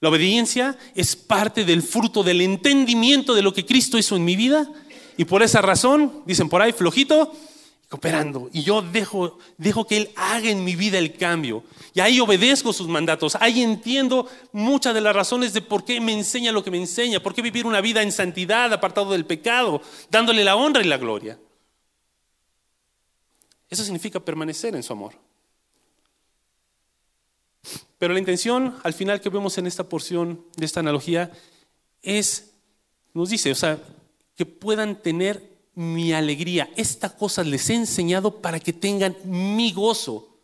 [0.00, 4.36] La obediencia es parte del fruto del entendimiento de lo que Cristo hizo en mi
[4.36, 4.70] vida
[5.16, 7.32] y por esa razón, dicen por ahí, flojito,
[7.88, 8.50] cooperando.
[8.52, 11.64] Y yo dejo, dejo que Él haga en mi vida el cambio.
[11.94, 13.36] Y ahí obedezco sus mandatos.
[13.40, 17.22] Ahí entiendo muchas de las razones de por qué me enseña lo que me enseña.
[17.22, 20.98] Por qué vivir una vida en santidad, apartado del pecado, dándole la honra y la
[20.98, 21.38] gloria.
[23.68, 25.14] Eso significa permanecer en su amor.
[27.98, 31.32] Pero la intención al final que vemos en esta porción de esta analogía
[32.02, 32.52] es,
[33.14, 33.78] nos dice, o sea,
[34.36, 36.68] que puedan tener mi alegría.
[36.74, 40.36] Esta cosa les he enseñado para que tengan mi gozo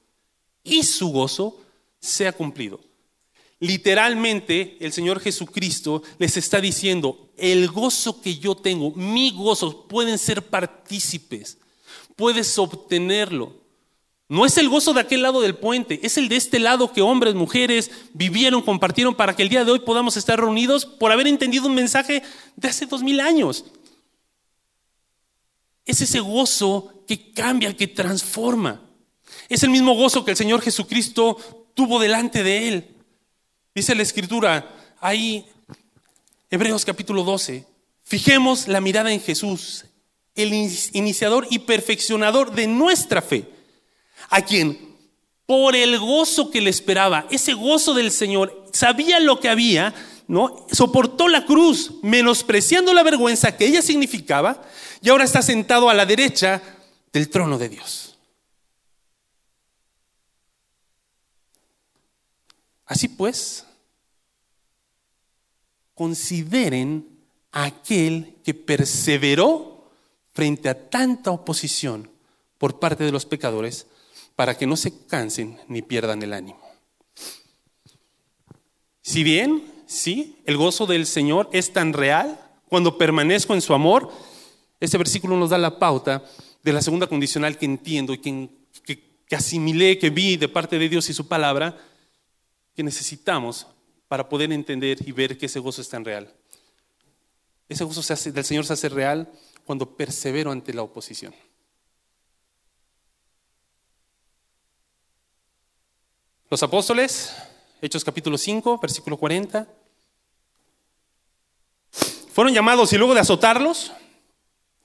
[0.63, 1.61] y su gozo
[1.99, 2.79] sea cumplido.
[3.59, 10.19] Literalmente el Señor Jesucristo les está diciendo, el gozo que yo tengo, mi gozo, pueden
[10.19, 11.59] ser partícipes,
[12.15, 13.63] puedes obtenerlo.
[14.29, 17.03] No es el gozo de aquel lado del puente, es el de este lado que
[17.03, 21.27] hombres, mujeres vivieron, compartieron para que el día de hoy podamos estar reunidos por haber
[21.27, 22.23] entendido un mensaje
[22.57, 23.65] de hace dos mil años.
[25.85, 28.83] Es ese gozo que cambia, que transforma.
[29.49, 31.37] Es el mismo gozo que el Señor Jesucristo
[31.75, 32.97] tuvo delante de él.
[33.75, 35.47] Dice la escritura, ahí,
[36.51, 37.67] Hebreos capítulo 12,
[38.05, 39.87] fijemos la mirada en Jesús,
[40.35, 40.53] el
[40.93, 43.49] iniciador y perfeccionador de nuestra fe,
[44.29, 44.93] a quien
[45.47, 49.95] por el gozo que le esperaba, ese gozo del Señor, sabía lo que había,
[50.27, 50.67] ¿no?
[50.71, 54.63] Soportó la cruz, menospreciando la vergüenza que ella significaba,
[55.01, 56.63] y ahora está sentado a la derecha
[57.13, 58.17] del trono de Dios.
[62.87, 63.65] Así pues,
[65.95, 67.09] consideren
[67.51, 69.91] a aquel que perseveró
[70.33, 72.11] frente a tanta oposición
[72.59, 73.87] por parte de los pecadores
[74.37, 76.61] para que no se cansen ni pierdan el ánimo.
[79.03, 84.11] Si bien, sí, el gozo del Señor es tan real cuando permanezco en su amor,
[84.81, 86.25] este versículo nos da la pauta
[86.63, 88.49] de la segunda condicional que entiendo y que,
[89.29, 91.79] que, asimilé, que vi de parte de Dios y su palabra,
[92.75, 93.67] que necesitamos
[94.09, 96.33] para poder entender y ver que ese gozo es tan real.
[97.69, 98.03] Ese gozo
[98.33, 99.31] del Señor se hace real
[99.65, 101.35] cuando persevero ante la oposición.
[106.51, 107.35] Los apóstoles,
[107.81, 109.67] Hechos capítulo 5, versículo 40,
[112.33, 113.93] fueron llamados y luego de azotarlos,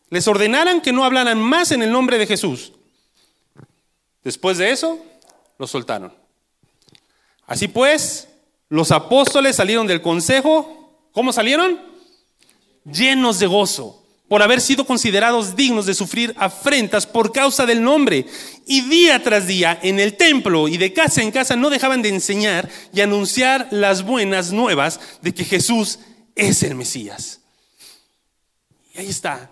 [0.09, 2.73] les ordenaran que no hablaran más en el nombre de Jesús.
[4.23, 4.99] Después de eso,
[5.57, 6.13] los soltaron.
[7.45, 8.27] Así pues,
[8.69, 11.09] los apóstoles salieron del consejo.
[11.13, 11.79] ¿Cómo salieron?
[12.83, 18.25] Llenos de gozo por haber sido considerados dignos de sufrir afrentas por causa del nombre.
[18.65, 22.09] Y día tras día en el templo y de casa en casa no dejaban de
[22.09, 25.99] enseñar y anunciar las buenas nuevas de que Jesús
[26.37, 27.41] es el Mesías.
[28.93, 29.51] Y ahí está.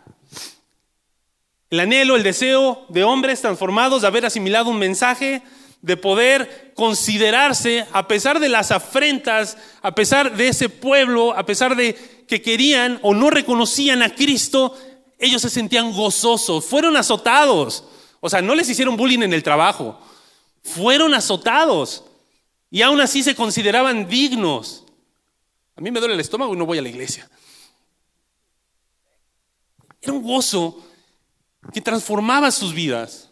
[1.70, 5.42] El anhelo, el deseo de hombres transformados de haber asimilado un mensaje,
[5.82, 11.76] de poder considerarse, a pesar de las afrentas, a pesar de ese pueblo, a pesar
[11.76, 14.78] de que querían o no reconocían a Cristo,
[15.20, 17.84] ellos se sentían gozosos, fueron azotados.
[18.20, 20.00] O sea, no les hicieron bullying en el trabajo,
[20.64, 22.04] fueron azotados
[22.72, 24.85] y aún así se consideraban dignos.
[25.76, 27.30] A mí me duele el estómago y no voy a la iglesia.
[30.02, 30.86] Era un gozo
[31.74, 33.30] que transformaba sus vidas.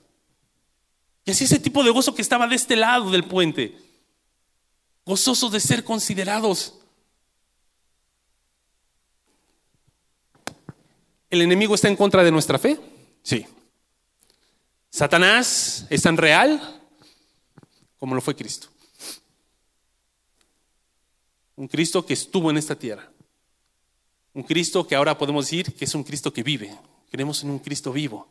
[1.25, 3.77] Y así ese tipo de gozo que estaba de este lado del puente,
[5.05, 6.79] gozosos de ser considerados.
[11.29, 12.79] ¿El enemigo está en contra de nuestra fe?
[13.21, 13.45] Sí.
[14.89, 16.81] ¿Satanás es tan real
[17.97, 18.72] como lo fue Cristo?
[21.55, 23.09] Un Cristo que estuvo en esta tierra.
[24.33, 26.75] Un Cristo que ahora podemos decir que es un Cristo que vive.
[27.11, 28.27] Creemos en un Cristo vivo.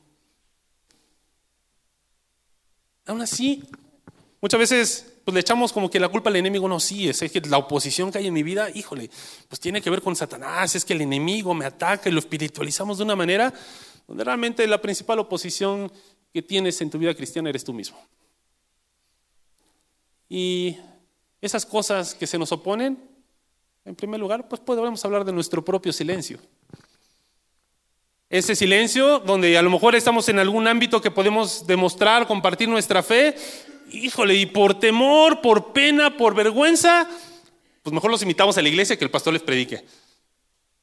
[3.06, 3.62] Aún así,
[4.40, 6.68] muchas veces pues, le echamos como que la culpa al enemigo.
[6.68, 9.10] No, sí, es que la oposición que hay en mi vida, híjole,
[9.48, 10.74] pues tiene que ver con Satanás.
[10.74, 13.52] Es que el enemigo me ataca y lo espiritualizamos de una manera
[14.08, 15.92] donde realmente la principal oposición
[16.32, 17.98] que tienes en tu vida cristiana eres tú mismo.
[20.28, 20.76] Y
[21.40, 23.11] esas cosas que se nos oponen,
[23.84, 26.38] en primer lugar, pues podemos hablar de nuestro propio silencio.
[28.30, 33.02] Ese silencio donde a lo mejor estamos en algún ámbito que podemos demostrar, compartir nuestra
[33.02, 33.34] fe,
[33.90, 37.10] híjole, y por temor, por pena, por vergüenza,
[37.82, 39.84] pues mejor los invitamos a la iglesia que el pastor les predique.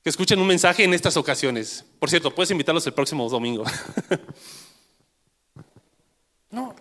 [0.04, 1.86] Que escuchen un mensaje en estas ocasiones.
[1.98, 3.64] Por cierto, puedes invitarlos el próximo domingo.
[6.52, 6.76] no.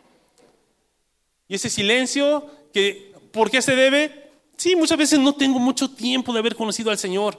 [1.48, 4.27] Y ese silencio, que, ¿por qué se debe?
[4.58, 7.38] Sí, muchas veces no tengo mucho tiempo de haber conocido al Señor.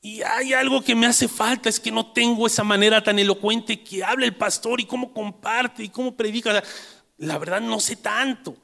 [0.00, 3.82] Y hay algo que me hace falta, es que no tengo esa manera tan elocuente
[3.82, 6.62] que habla el pastor y cómo comparte y cómo predica.
[7.18, 8.56] La verdad no sé tanto.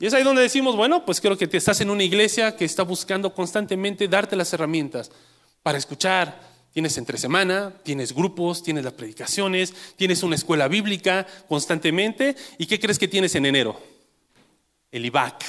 [0.00, 2.64] Y es ahí donde decimos, bueno, pues creo que te estás en una iglesia que
[2.64, 5.10] está buscando constantemente darte las herramientas
[5.62, 6.48] para escuchar.
[6.72, 12.36] Tienes entre semana, tienes grupos, tienes las predicaciones, tienes una escuela bíblica constantemente.
[12.56, 13.97] ¿Y qué crees que tienes en enero?
[14.90, 15.44] El IBAC,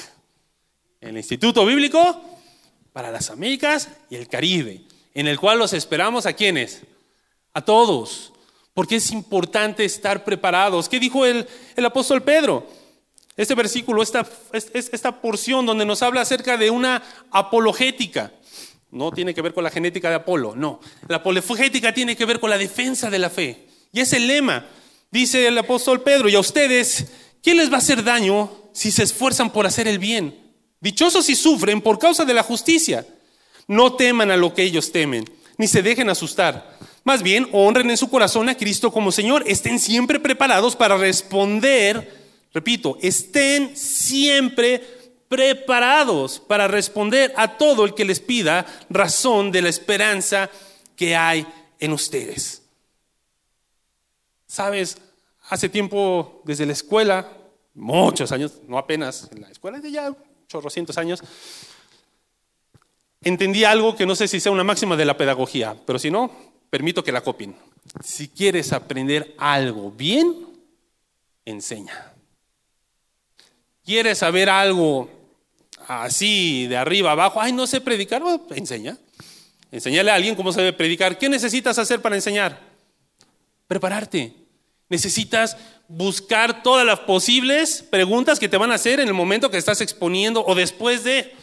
[1.00, 2.22] el Instituto Bíblico
[2.92, 4.82] para las Américas y el Caribe,
[5.14, 6.82] en el cual los esperamos a quienes?
[7.52, 8.32] A todos,
[8.74, 10.88] porque es importante estar preparados.
[10.88, 12.66] ¿Qué dijo el, el apóstol Pedro?
[13.36, 18.32] Este versículo, esta, esta porción donde nos habla acerca de una apologética.
[18.90, 20.80] No tiene que ver con la genética de Apolo, no.
[21.08, 23.68] La apologética tiene que ver con la defensa de la fe.
[23.92, 24.66] Y es el lema,
[25.10, 27.06] dice el apóstol Pedro, y a ustedes,
[27.42, 30.52] ¿quién les va a hacer daño si se esfuerzan por hacer el bien.
[30.80, 33.06] Dichosos si sufren por causa de la justicia.
[33.66, 35.24] No teman a lo que ellos temen,
[35.56, 36.78] ni se dejen asustar.
[37.04, 39.44] Más bien, honren en su corazón a Cristo como Señor.
[39.46, 42.18] Estén siempre preparados para responder.
[42.52, 44.82] Repito, estén siempre
[45.28, 50.50] preparados para responder a todo el que les pida razón de la esperanza
[50.96, 51.46] que hay
[51.78, 52.62] en ustedes.
[54.46, 54.98] Sabes,
[55.48, 57.39] hace tiempo desde la escuela
[57.74, 60.14] muchos años, no apenas en la escuela, de ya
[60.48, 61.20] chorrocientos años,
[63.22, 66.30] entendí algo que no sé si sea una máxima de la pedagogía, pero si no,
[66.70, 67.54] permito que la copien.
[68.02, 70.46] Si quieres aprender algo bien,
[71.44, 72.12] enseña.
[73.84, 75.08] ¿Quieres saber algo
[75.88, 77.40] así de arriba abajo?
[77.40, 78.96] Ay, no sé predicar, enseña.
[79.72, 81.18] Enseñale a alguien cómo se debe predicar.
[81.18, 82.60] ¿Qué necesitas hacer para enseñar?
[83.66, 84.34] Prepararte.
[84.88, 85.56] Necesitas
[85.90, 89.80] buscar todas las posibles preguntas que te van a hacer en el momento que estás
[89.80, 91.34] exponiendo o después de.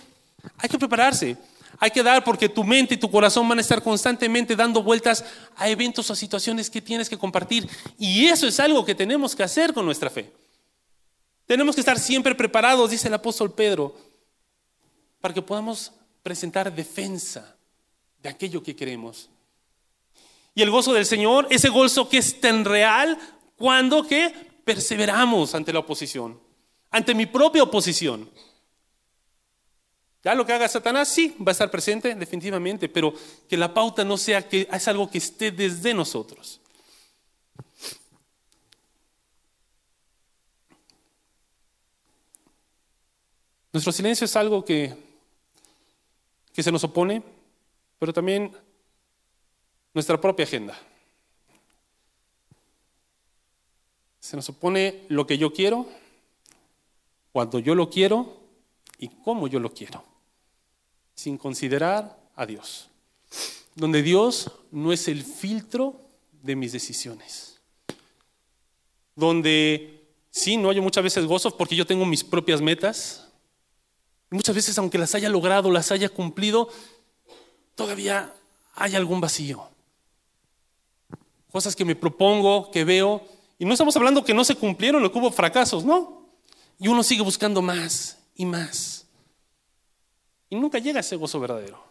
[0.57, 1.35] Hay que prepararse.
[1.79, 5.23] Hay que dar porque tu mente y tu corazón van a estar constantemente dando vueltas
[5.55, 7.69] a eventos o situaciones que tienes que compartir.
[7.99, 10.31] Y eso es algo que tenemos que hacer con nuestra fe.
[11.45, 13.95] Tenemos que estar siempre preparados, dice el apóstol Pedro,
[15.21, 15.91] para que podamos
[16.23, 17.55] presentar defensa
[18.23, 19.29] de aquello que queremos.
[20.55, 23.19] Y el gozo del Señor, ese gozo que es tan real
[23.57, 26.39] cuando que perseveramos ante la oposición,
[26.91, 28.29] ante mi propia oposición.
[30.23, 33.13] Ya lo que haga Satanás, sí, va a estar presente definitivamente, pero
[33.47, 36.59] que la pauta no sea que es algo que esté desde nosotros.
[43.71, 44.95] Nuestro silencio es algo que,
[46.53, 47.23] que se nos opone,
[47.99, 48.55] pero también
[49.93, 50.77] nuestra propia agenda.
[54.27, 55.87] Se nos opone lo que yo quiero,
[57.31, 58.41] cuando yo lo quiero
[58.97, 60.03] y cómo yo lo quiero.
[61.15, 62.89] sin considerar a Dios.
[63.73, 66.01] Donde Dios no es el filtro
[66.43, 67.61] de mis decisiones.
[69.15, 73.29] Donde sí, no hay muchas veces gozo porque yo tengo mis propias metas.
[74.29, 76.67] Muchas veces, aunque las haya logrado, las haya cumplido,
[77.75, 78.33] todavía
[78.75, 79.69] hay algún vacío.
[81.49, 85.11] Cosas que me propongo, que veo, y no estamos hablando que no se cumplieron o
[85.11, 86.29] que hubo fracasos, no.
[86.79, 89.07] Y uno sigue buscando más y más.
[90.49, 91.83] Y nunca llega a ese gozo verdadero.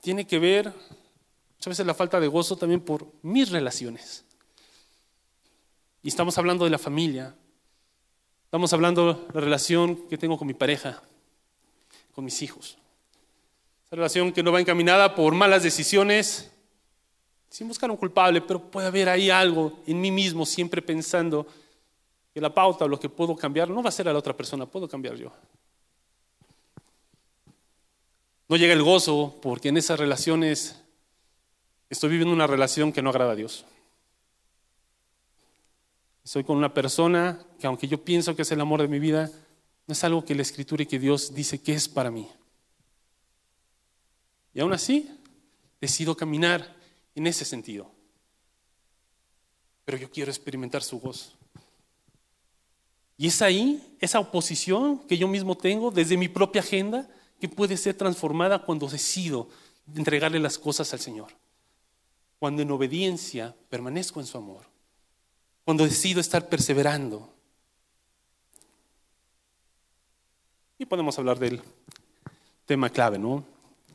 [0.00, 4.24] Tiene que ver muchas veces la falta de gozo también por mis relaciones.
[6.02, 7.34] Y estamos hablando de la familia.
[8.44, 11.02] Estamos hablando de la relación que tengo con mi pareja,
[12.14, 12.78] con mis hijos.
[13.86, 16.50] Esa relación que no va encaminada por malas decisiones,
[17.50, 21.46] sin buscar un culpable, pero puede haber ahí algo en mí mismo siempre pensando
[22.32, 24.36] que la pauta o lo que puedo cambiar no va a ser a la otra
[24.36, 25.32] persona, puedo cambiar yo.
[28.48, 30.80] No llega el gozo porque en esas relaciones
[31.88, 33.64] estoy viviendo una relación que no agrada a Dios.
[36.24, 39.28] Estoy con una persona que aunque yo pienso que es el amor de mi vida,
[39.88, 42.28] no es algo que la escritura y que Dios dice que es para mí.
[44.54, 45.10] Y aún así,
[45.80, 46.79] decido caminar
[47.14, 47.90] en ese sentido.
[49.84, 51.36] Pero yo quiero experimentar su voz.
[53.16, 57.76] Y es ahí, esa oposición que yo mismo tengo desde mi propia agenda, que puede
[57.76, 59.48] ser transformada cuando decido
[59.94, 61.28] entregarle las cosas al Señor.
[62.38, 64.64] Cuando en obediencia permanezco en su amor.
[65.64, 67.34] Cuando decido estar perseverando.
[70.78, 71.60] Y podemos hablar del
[72.64, 73.44] tema clave, ¿no?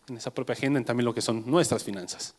[0.08, 2.36] En esa propia agenda, en también lo que son nuestras finanzas.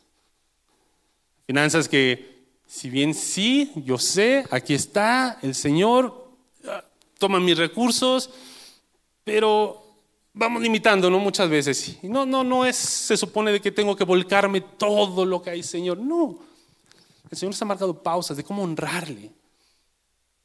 [1.47, 6.29] Finanzas que, si bien sí, yo sé, aquí está, el Señor
[6.67, 6.83] ah,
[7.17, 8.29] toma mis recursos,
[9.23, 9.81] pero
[10.33, 11.19] vamos limitando, ¿no?
[11.19, 11.97] Muchas veces.
[12.03, 15.63] No, no, no es, se supone de que tengo que volcarme todo lo que hay,
[15.63, 15.97] Señor.
[15.97, 16.37] No.
[17.31, 19.31] El Señor nos ha marcado pausas de cómo honrarle,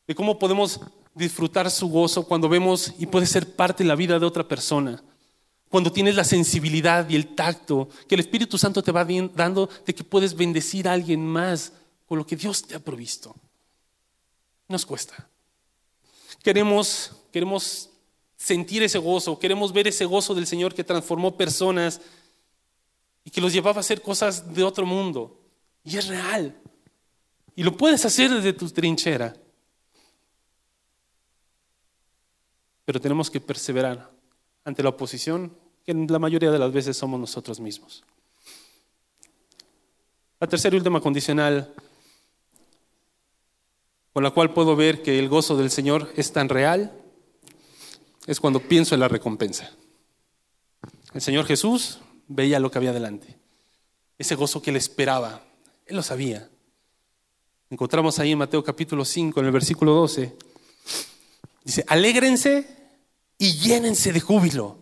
[0.07, 0.81] de cómo podemos
[1.15, 5.03] disfrutar su gozo cuando vemos y puede ser parte de la vida de otra persona
[5.73, 9.95] cuando tienes la sensibilidad y el tacto que el Espíritu Santo te va dando de
[9.95, 11.73] que puedes bendecir a alguien más
[12.07, 13.35] con lo que Dios te ha provisto.
[14.69, 15.27] Nos cuesta.
[16.43, 17.89] Queremos, queremos
[18.37, 22.03] sentir ese gozo, queremos ver ese gozo del Señor que transformó personas
[23.25, 25.41] y que los llevaba a hacer cosas de otro mundo.
[25.85, 26.55] Y es real.
[27.57, 29.35] Y lo puedes hacer desde tu trinchera.
[32.85, 34.11] Pero tenemos que perseverar
[34.67, 38.05] ante la oposición que la mayoría de las veces somos nosotros mismos.
[40.41, 41.73] La tercera y última condicional
[44.13, 46.93] con la cual puedo ver que el gozo del Señor es tan real
[48.27, 49.71] es cuando pienso en la recompensa.
[51.15, 53.39] El Señor Jesús veía lo que había delante,
[54.19, 55.45] ese gozo que él esperaba,
[55.87, 56.49] él lo sabía.
[57.71, 60.37] Encontramos ahí en Mateo capítulo 5, en el versículo 12,
[61.65, 62.67] dice, alégrense
[63.39, 64.82] y llénense de júbilo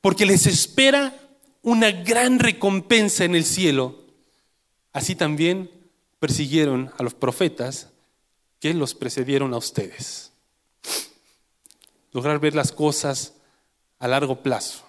[0.00, 1.14] porque les espera
[1.62, 3.98] una gran recompensa en el cielo.
[4.92, 5.70] Así también
[6.18, 7.90] persiguieron a los profetas
[8.58, 10.32] que los precedieron a ustedes.
[12.12, 13.34] Lograr ver las cosas
[13.98, 14.84] a largo plazo.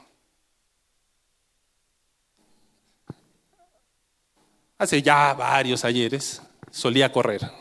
[4.77, 7.51] Hace ya varios ayeres solía correr.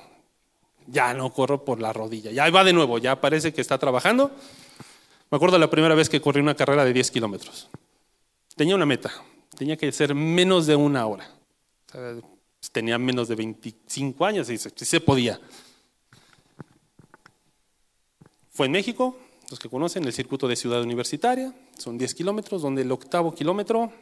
[0.86, 2.30] Ya no corro por la rodilla.
[2.30, 4.30] Ya va de nuevo, ya parece que está trabajando
[5.30, 7.68] me acuerdo la primera vez que corrí una carrera de 10 kilómetros.
[8.56, 9.12] Tenía una meta,
[9.56, 11.28] tenía que ser menos de una hora.
[12.72, 15.40] tenía menos de 25 años y se, podía.
[18.50, 19.16] Fue en México,
[19.50, 23.92] los que conocen, el circuito de Ciudad Universitaria, son 10 kilómetros, donde el octavo kilómetro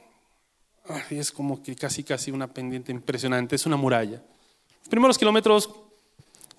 [1.11, 4.23] es como que casi casi una pendiente impresionante, es una muralla.
[4.81, 5.71] Los primeros kilómetros,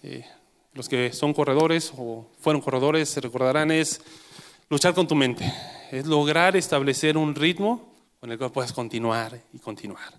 [0.04, 0.26] eh,
[0.74, 4.02] los que son corredores o fueron corredores se recordarán, es
[4.72, 5.52] Luchar con tu mente
[5.92, 10.14] es lograr establecer un ritmo con el cual puedas continuar y continuar.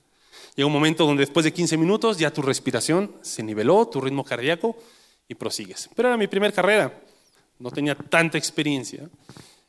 [0.57, 4.24] Llega un momento donde después de 15 minutos ya tu respiración se niveló, tu ritmo
[4.24, 4.76] cardíaco
[5.28, 5.88] y prosigues.
[5.94, 6.92] Pero era mi primera carrera,
[7.61, 9.09] no tenía tanta experiencia.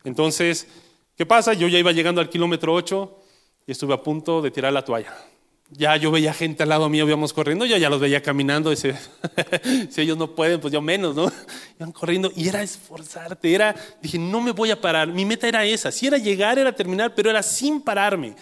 [0.03, 0.67] Entonces,
[1.15, 1.53] ¿qué pasa?
[1.53, 3.19] Yo ya iba llegando al kilómetro 8
[3.67, 5.15] y estuve a punto de tirar la toalla.
[5.69, 8.91] Ya yo veía gente al lado mío, íbamos corriendo, yo ya los veía caminando, si
[9.97, 11.31] ellos no pueden, pues yo menos, ¿no?
[11.81, 15.65] Iban corriendo y era esforzarte, era, dije, no me voy a parar, mi meta era
[15.65, 18.35] esa, si era llegar, era terminar, pero era sin pararme.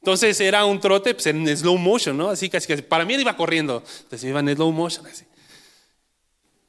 [0.00, 2.28] Entonces era un trote pues, en slow motion, ¿no?
[2.28, 5.24] Así casi, para mí iba corriendo, entonces iba en slow motion, así.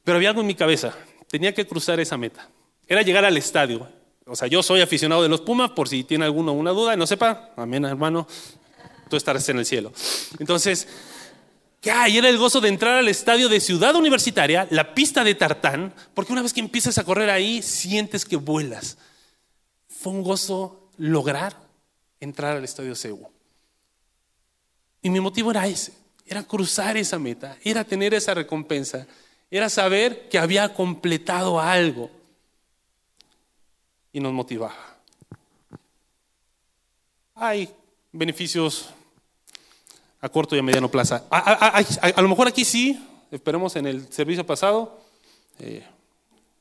[0.04, 0.96] Pero había algo en mi cabeza,
[1.28, 2.48] tenía que cruzar esa meta.
[2.86, 3.88] era llegar al estadio.
[4.24, 7.08] O sea, yo soy aficionado de los Pumas, por si tiene alguno una duda, no
[7.08, 8.28] sepa, amén hermano,
[9.10, 9.92] tú estarás en el cielo.
[10.38, 10.86] Entonces,
[11.80, 12.18] ¿qué hay?
[12.18, 16.32] Era el gozo de entrar al estadio de Ciudad Universitaria, la pista de tartán, porque
[16.32, 18.98] una vez que empiezas a correr ahí, sientes que vuelas.
[19.88, 21.56] Fue un gozo lograr
[22.20, 23.30] entrar al estadio CEU.
[25.02, 25.92] Y mi motivo era ese,
[26.26, 29.06] era cruzar esa meta, era tener esa recompensa,
[29.50, 32.10] era saber que había completado algo
[34.12, 34.98] y nos motivaba.
[37.34, 37.72] Hay
[38.12, 38.90] beneficios
[40.20, 41.20] a corto y a mediano plazo.
[41.30, 42.98] A, lo mejor aquí sí,
[43.30, 45.00] esperemos en el servicio pasado,
[45.58, 45.84] eh,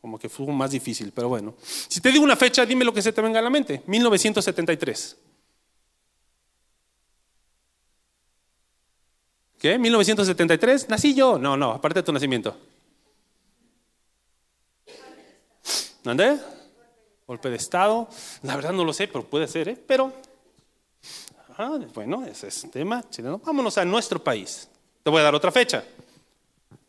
[0.01, 1.55] como que fue más difícil, pero bueno.
[1.61, 3.81] Si te digo una fecha, dime lo que se te venga a la mente.
[3.87, 5.17] 1973.
[9.59, 9.79] ¿Qué?
[9.79, 10.87] ¿1973?
[10.87, 11.39] ¿Nací yo?
[11.39, 12.55] No, no, aparte de tu nacimiento.
[16.03, 16.39] ¿Dónde?
[17.25, 18.07] Golpe de Estado.
[18.43, 19.83] La verdad no lo sé, pero puede ser, ¿eh?
[19.87, 20.13] Pero,
[21.57, 23.39] ah, bueno, ese es el tema chileno.
[23.39, 24.69] Vámonos a nuestro país.
[25.03, 25.83] Te voy a dar otra fecha.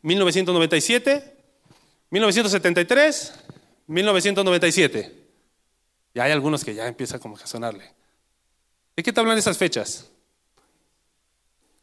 [0.03, 1.37] 1997,
[2.11, 3.35] 1973,
[3.87, 5.15] 1997.
[6.15, 7.93] Ya hay algunos que ya empieza como a sonarle.
[8.97, 10.11] ¿De qué te hablan esas fechas?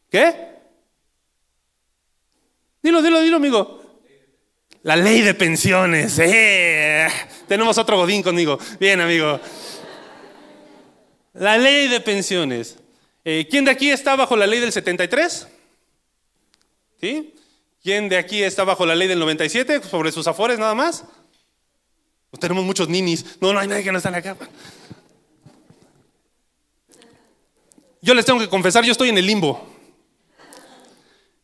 [0.09, 0.55] ¿Qué?
[2.81, 3.81] Dilo, dilo, dilo, amigo.
[4.83, 6.19] La ley de pensiones.
[6.19, 7.07] Eh.
[7.47, 8.59] Tenemos otro godín conmigo.
[8.79, 9.39] Bien, amigo.
[11.35, 12.77] La ley de pensiones.
[13.25, 15.47] Eh, ¿Quién de aquí está bajo la ley del 73?
[17.01, 17.33] ¿Sí?
[17.83, 21.03] ¿Quién de aquí está bajo la ley del 97 sobre sus afores nada más?
[22.31, 23.37] Pues tenemos muchos ninis.
[23.41, 24.37] No, no hay nadie que no está en acá.
[28.01, 29.67] Yo les tengo que confesar, yo estoy en el limbo.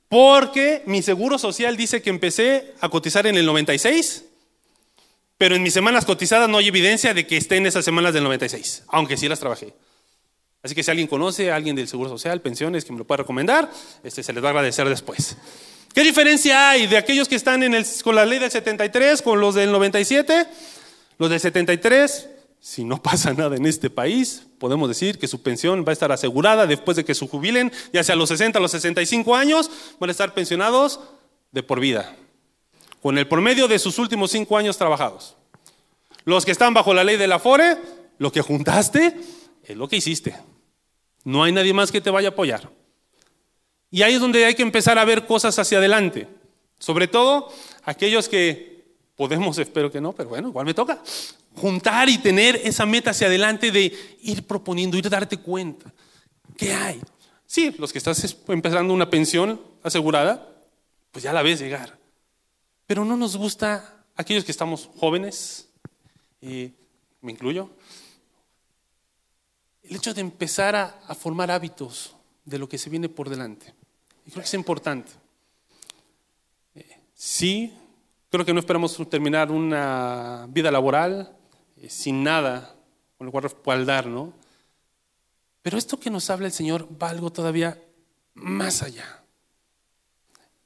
[0.07, 4.25] Porque mi seguro social dice que empecé a cotizar en el 96,
[5.41, 8.23] pero en mis semanas cotizadas no hay evidencia de que esté en esas semanas del
[8.23, 9.73] 96, aunque sí las trabajé.
[10.61, 13.67] Así que si alguien conoce alguien del Seguro Social, pensiones, que me lo pueda recomendar,
[14.03, 15.35] este, se les va a agradecer después.
[15.95, 19.41] ¿Qué diferencia hay de aquellos que están en el, con la ley del 73 con
[19.41, 20.45] los del 97?
[21.17, 22.29] Los del 73
[22.59, 26.11] si no pasa nada en este país, podemos decir que su pensión va a estar
[26.11, 29.71] asegurada después de que se jubilen, ya sea a los 60, a los 65 años,
[29.99, 30.99] van a estar pensionados
[31.51, 32.15] de por vida,
[33.01, 35.35] con el promedio de sus últimos cinco años trabajados.
[36.23, 37.77] Los que están bajo la ley del Afore,
[38.17, 39.15] lo que juntaste
[39.63, 40.35] es lo que hiciste.
[41.23, 42.69] No hay nadie más que te vaya a apoyar.
[43.89, 46.27] Y ahí es donde hay que empezar a ver cosas hacia adelante.
[46.77, 47.51] Sobre todo
[47.83, 48.85] aquellos que
[49.15, 51.01] podemos, espero que no, pero bueno, igual me toca
[51.55, 55.93] juntar y tener esa meta hacia adelante de ir proponiendo, ir darte cuenta.
[56.57, 57.01] ¿Qué hay?
[57.45, 60.47] Sí, los que estás empezando una pensión asegurada,
[61.11, 61.97] pues ya la ves llegar.
[62.91, 65.69] Pero no nos gusta aquellos que estamos jóvenes,
[66.41, 66.73] y
[67.21, 67.69] me incluyo,
[69.83, 73.73] el hecho de empezar a, a formar hábitos de lo que se viene por delante.
[74.25, 75.09] Y creo que es importante.
[76.75, 77.73] Eh, sí,
[78.29, 81.33] creo que no esperamos terminar una vida laboral
[81.77, 82.75] eh, sin nada
[83.17, 84.33] con lo cual respaldar, ¿no?
[85.61, 87.81] Pero esto que nos habla el Señor va algo todavía
[88.33, 89.23] más allá.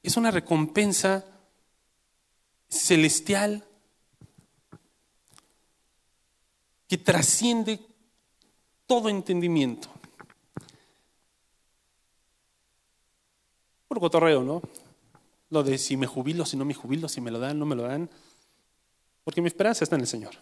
[0.02, 1.24] Es una recompensa
[2.78, 3.64] celestial
[6.88, 7.80] que trasciende
[8.86, 9.88] todo entendimiento.
[13.88, 14.62] Por cotorreo, ¿no?
[15.50, 17.76] Lo de si me jubilo, si no me jubilo, si me lo dan, no me
[17.76, 18.08] lo dan.
[19.24, 20.34] Porque mi esperanza está en el Señor.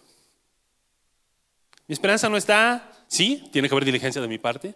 [1.87, 4.75] Mi esperanza no está, sí, tiene que haber diligencia de mi parte,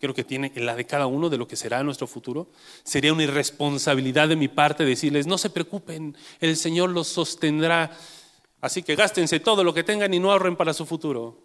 [0.00, 2.48] creo que tiene en la de cada uno de lo que será nuestro futuro.
[2.84, 7.90] Sería una irresponsabilidad de mi parte decirles, no se preocupen, el Señor los sostendrá,
[8.60, 11.38] así que gástense todo lo que tengan y no ahorren para su futuro.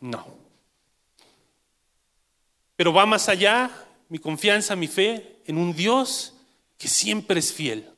[0.00, 0.26] No.
[2.76, 3.70] Pero va más allá
[4.08, 6.34] mi confianza, mi fe en un Dios
[6.78, 7.90] que siempre es fiel.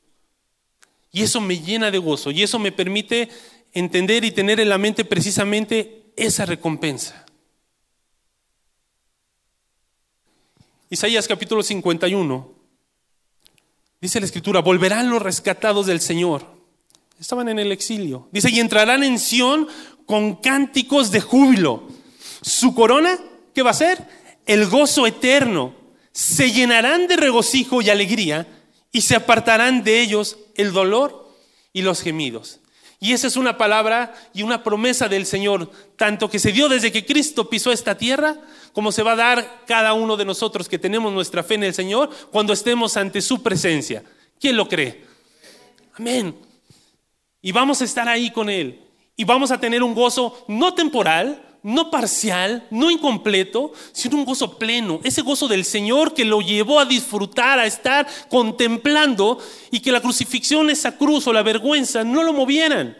[1.11, 3.29] Y eso me llena de gozo y eso me permite
[3.73, 7.25] entender y tener en la mente precisamente esa recompensa.
[10.91, 12.53] Isaías capítulo 51.
[14.01, 16.45] Dice la escritura, volverán los rescatados del Señor.
[17.17, 18.27] Estaban en el exilio.
[18.33, 19.69] Dice, y entrarán en Sión
[20.05, 21.87] con cánticos de júbilo.
[22.41, 23.17] Su corona,
[23.55, 24.05] ¿qué va a ser?
[24.45, 25.73] El gozo eterno.
[26.11, 28.45] Se llenarán de regocijo y alegría
[28.91, 31.33] y se apartarán de ellos el dolor
[31.71, 32.59] y los gemidos.
[32.99, 36.91] Y esa es una palabra y una promesa del Señor, tanto que se dio desde
[36.91, 38.41] que Cristo pisó esta tierra,
[38.73, 41.73] como se va a dar cada uno de nosotros que tenemos nuestra fe en el
[41.73, 44.03] Señor cuando estemos ante su presencia.
[44.39, 45.05] ¿Quién lo cree?
[45.93, 46.35] Amén.
[47.41, 48.79] Y vamos a estar ahí con Él.
[49.15, 54.57] Y vamos a tener un gozo no temporal, no parcial, no incompleto, sino un gozo
[54.57, 54.99] pleno.
[55.03, 59.37] Ese gozo del Señor que lo llevó a disfrutar, a estar contemplando
[59.69, 62.97] y que la crucifixión, esa cruz o la vergüenza no lo movieran.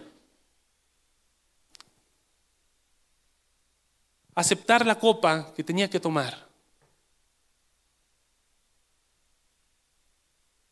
[4.34, 6.48] Aceptar la copa que tenía que tomar.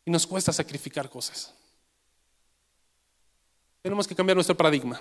[0.04, 1.54] Y nos cuesta sacrificar cosas.
[3.82, 5.00] Tenemos que cambiar nuestro paradigma.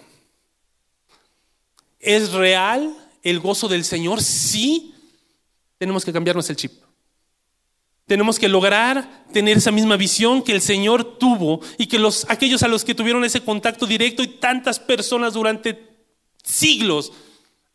[1.99, 4.21] ¿Es real el gozo del Señor?
[4.21, 4.93] Sí.
[5.77, 6.73] Tenemos que cambiarnos el chip.
[8.05, 12.63] Tenemos que lograr tener esa misma visión que el Señor tuvo y que los, aquellos
[12.63, 15.87] a los que tuvieron ese contacto directo y tantas personas durante
[16.43, 17.11] siglos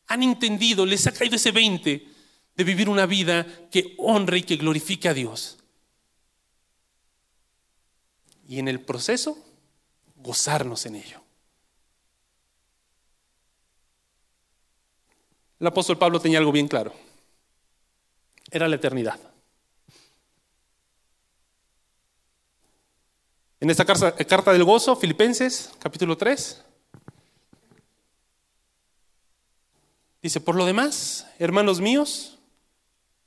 [0.07, 2.09] han entendido, les ha caído ese 20
[2.57, 5.59] de vivir una vida que honre y que glorifique a Dios.
[8.47, 9.39] Y en el proceso,
[10.17, 11.21] gozarnos en ello.
[15.59, 16.93] El apóstol Pablo tenía algo bien claro.
[18.51, 19.19] Era la eternidad.
[23.61, 26.63] En esta carta del gozo, Filipenses, capítulo 3,
[30.25, 32.39] dice, por lo demás, hermanos míos,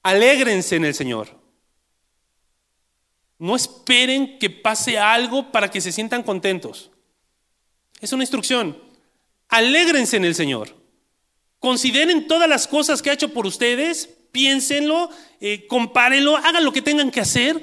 [0.01, 1.29] alégrense en el Señor.
[3.37, 6.89] No esperen que pase algo para que se sientan contentos.
[8.01, 8.81] Es una instrucción.
[9.47, 10.75] Alégrense en el Señor.
[11.59, 16.81] Consideren todas las cosas que ha hecho por ustedes, piénsenlo, eh, compárenlo, hagan lo que
[16.81, 17.61] tengan que hacer,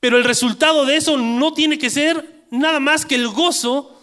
[0.00, 4.00] pero el resultado de eso no tiene que ser nada más que el gozo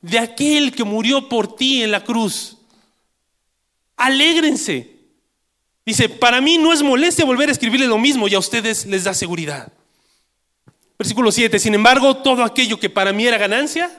[0.00, 2.58] de aquel que murió por ti en la cruz.
[3.96, 4.94] Alégrense.
[5.86, 9.04] Dice, para mí no es molestia volver a escribirle lo mismo y a ustedes les
[9.04, 9.72] da seguridad.
[10.98, 13.90] Versículo 7, sin embargo, todo aquello que para mí era ganancia,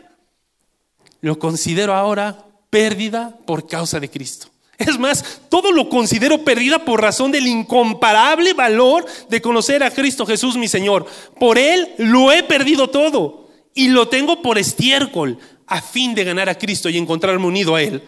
[1.22, 4.48] lo considero ahora pérdida por causa de Cristo.
[4.78, 10.26] Es más, todo lo considero pérdida por razón del incomparable valor de conocer a Cristo
[10.26, 11.06] Jesús mi Señor.
[11.40, 15.38] Por Él lo he perdido todo y lo tengo por estiércol
[15.68, 18.04] a fin de ganar a Cristo y encontrarme unido a Él.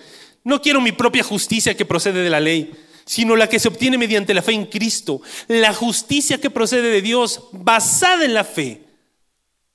[0.48, 2.72] No quiero mi propia justicia que procede de la ley,
[3.06, 7.02] sino la que se obtiene mediante la fe en Cristo, la justicia que procede de
[7.02, 8.86] Dios basada en la fe.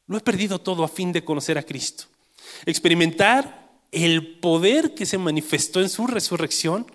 [0.06, 2.04] Lo he perdido todo a fin de conocer a Cristo,
[2.64, 6.90] experimentar el poder que se manifestó en su resurrección,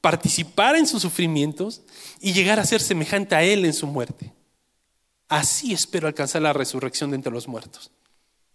[0.00, 1.82] participar en sus sufrimientos
[2.22, 4.32] y llegar a ser semejante a Él en su muerte.
[5.28, 7.90] Así espero alcanzar la resurrección de entre los muertos.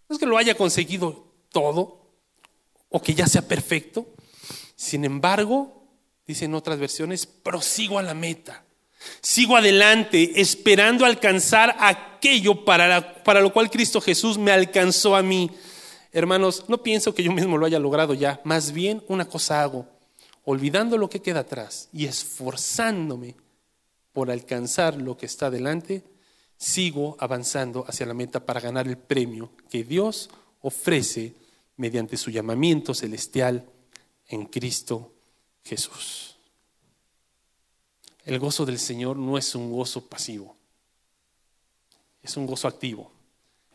[0.08, 2.00] No es que lo haya conseguido todo
[2.88, 4.08] o que ya sea perfecto.
[4.76, 5.82] Sin embargo,
[6.26, 8.62] dicen otras versiones, prosigo a la meta.
[9.20, 15.50] Sigo adelante esperando alcanzar aquello para, para lo cual Cristo Jesús me alcanzó a mí.
[16.12, 19.86] Hermanos, no pienso que yo mismo lo haya logrado ya, más bien una cosa hago,
[20.44, 23.34] olvidando lo que queda atrás y esforzándome
[24.12, 26.02] por alcanzar lo que está delante,
[26.56, 30.30] sigo avanzando hacia la meta para ganar el premio que Dios
[30.62, 31.34] ofrece
[31.76, 33.66] mediante su llamamiento celestial
[34.28, 35.12] en Cristo
[35.64, 36.36] Jesús.
[38.24, 40.56] El gozo del Señor no es un gozo pasivo,
[42.22, 43.12] es un gozo activo,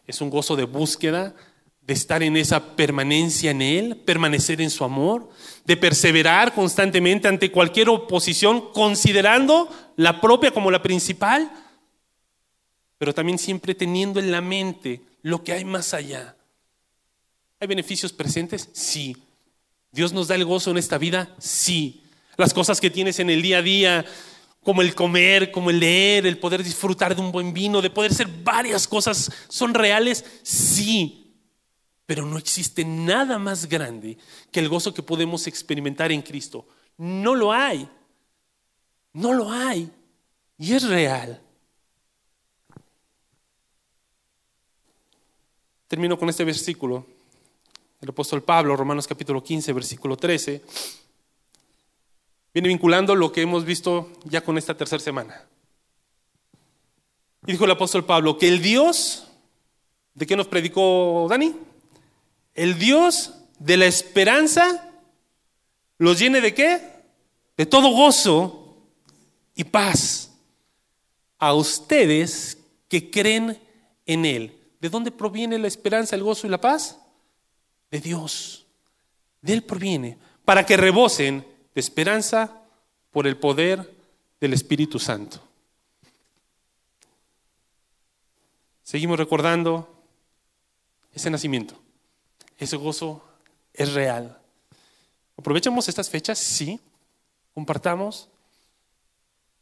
[0.05, 1.33] es un gozo de búsqueda
[1.81, 5.29] de estar en esa permanencia en Él, permanecer en su amor,
[5.65, 11.51] de perseverar constantemente ante cualquier oposición, considerando la propia como la principal,
[12.97, 16.35] pero también siempre teniendo en la mente lo que hay más allá.
[17.59, 18.69] ¿Hay beneficios presentes?
[18.73, 19.15] Sí.
[19.91, 21.35] ¿Dios nos da el gozo en esta vida?
[21.37, 22.03] Sí.
[22.37, 24.05] Las cosas que tienes en el día a día,
[24.63, 28.11] como el comer, como el leer, el poder disfrutar de un buen vino, de poder
[28.11, 30.23] hacer varias cosas, ¿son reales?
[30.43, 31.35] Sí.
[32.05, 34.17] Pero no existe nada más grande
[34.51, 36.67] que el gozo que podemos experimentar en Cristo.
[36.97, 37.89] No lo hay.
[39.13, 39.91] No lo hay.
[40.57, 41.41] Y es real.
[45.87, 47.05] Termino con este versículo.
[48.01, 50.61] El apóstol Pablo, Romanos capítulo 15, versículo 13,
[52.51, 55.45] viene vinculando lo que hemos visto ya con esta tercera semana.
[57.45, 59.27] Y dijo el apóstol Pablo que el Dios,
[60.15, 61.55] ¿de qué nos predicó Dani?
[62.55, 64.89] el Dios de la esperanza
[65.97, 66.81] los llene de qué?
[67.57, 68.77] De todo gozo
[69.55, 70.31] y paz
[71.37, 73.59] a ustedes que creen
[74.05, 74.57] en Él.
[74.79, 76.97] ¿De dónde proviene la esperanza, el gozo y la paz?
[77.91, 78.65] De Dios.
[79.41, 80.17] De Él proviene.
[80.45, 82.61] Para que rebosen de esperanza
[83.11, 83.93] por el poder
[84.39, 85.39] del Espíritu Santo.
[88.83, 89.87] Seguimos recordando
[91.13, 91.75] ese nacimiento.
[92.57, 93.23] Ese gozo
[93.73, 94.37] es real.
[95.37, 96.79] Aprovechemos estas fechas, sí,
[97.53, 98.29] compartamos,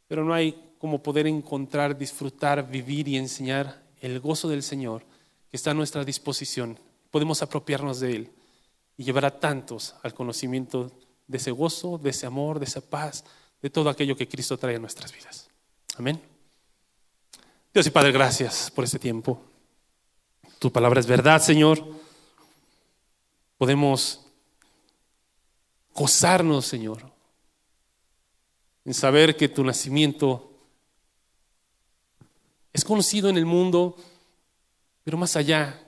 [0.08, 5.04] pero no hay como poder encontrar, disfrutar, vivir y enseñar el gozo del Señor
[5.50, 6.78] que está a nuestra disposición.
[7.10, 8.32] Podemos apropiarnos de Él
[8.96, 10.90] y llevar a tantos al conocimiento
[11.26, 13.24] de ese gozo, de ese amor, de esa paz,
[13.62, 15.48] de todo aquello que Cristo trae a nuestras vidas.
[15.96, 16.20] Amén.
[17.72, 19.40] Dios y Padre, gracias por este tiempo.
[20.58, 21.86] Tu palabra es verdad, Señor.
[23.56, 24.26] Podemos
[25.94, 27.12] gozarnos, Señor,
[28.84, 30.52] en saber que tu nacimiento
[32.72, 33.96] es conocido en el mundo,
[35.04, 35.80] pero más allá,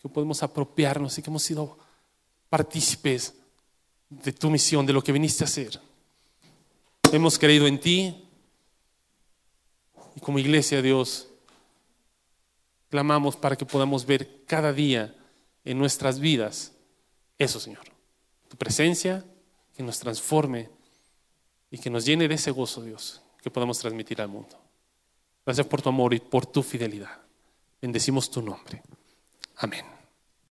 [0.00, 1.78] que podemos apropiarnos y que hemos sido
[2.48, 3.34] partícipes
[4.08, 5.80] de tu misión, de lo que viniste a hacer.
[7.12, 8.24] Hemos creído en ti
[10.16, 11.28] y como iglesia, Dios,
[12.88, 15.14] clamamos para que podamos ver cada día
[15.64, 16.72] en nuestras vidas
[17.38, 17.84] eso, Señor.
[18.48, 19.24] Tu presencia
[19.74, 20.68] que nos transforme
[21.70, 24.60] y que nos llene de ese gozo, Dios, que podamos transmitir al mundo.
[25.46, 27.18] Gracias por tu amor y por tu fidelidad.
[27.80, 28.82] Bendecimos tu nombre.
[29.60, 29.99] Amén.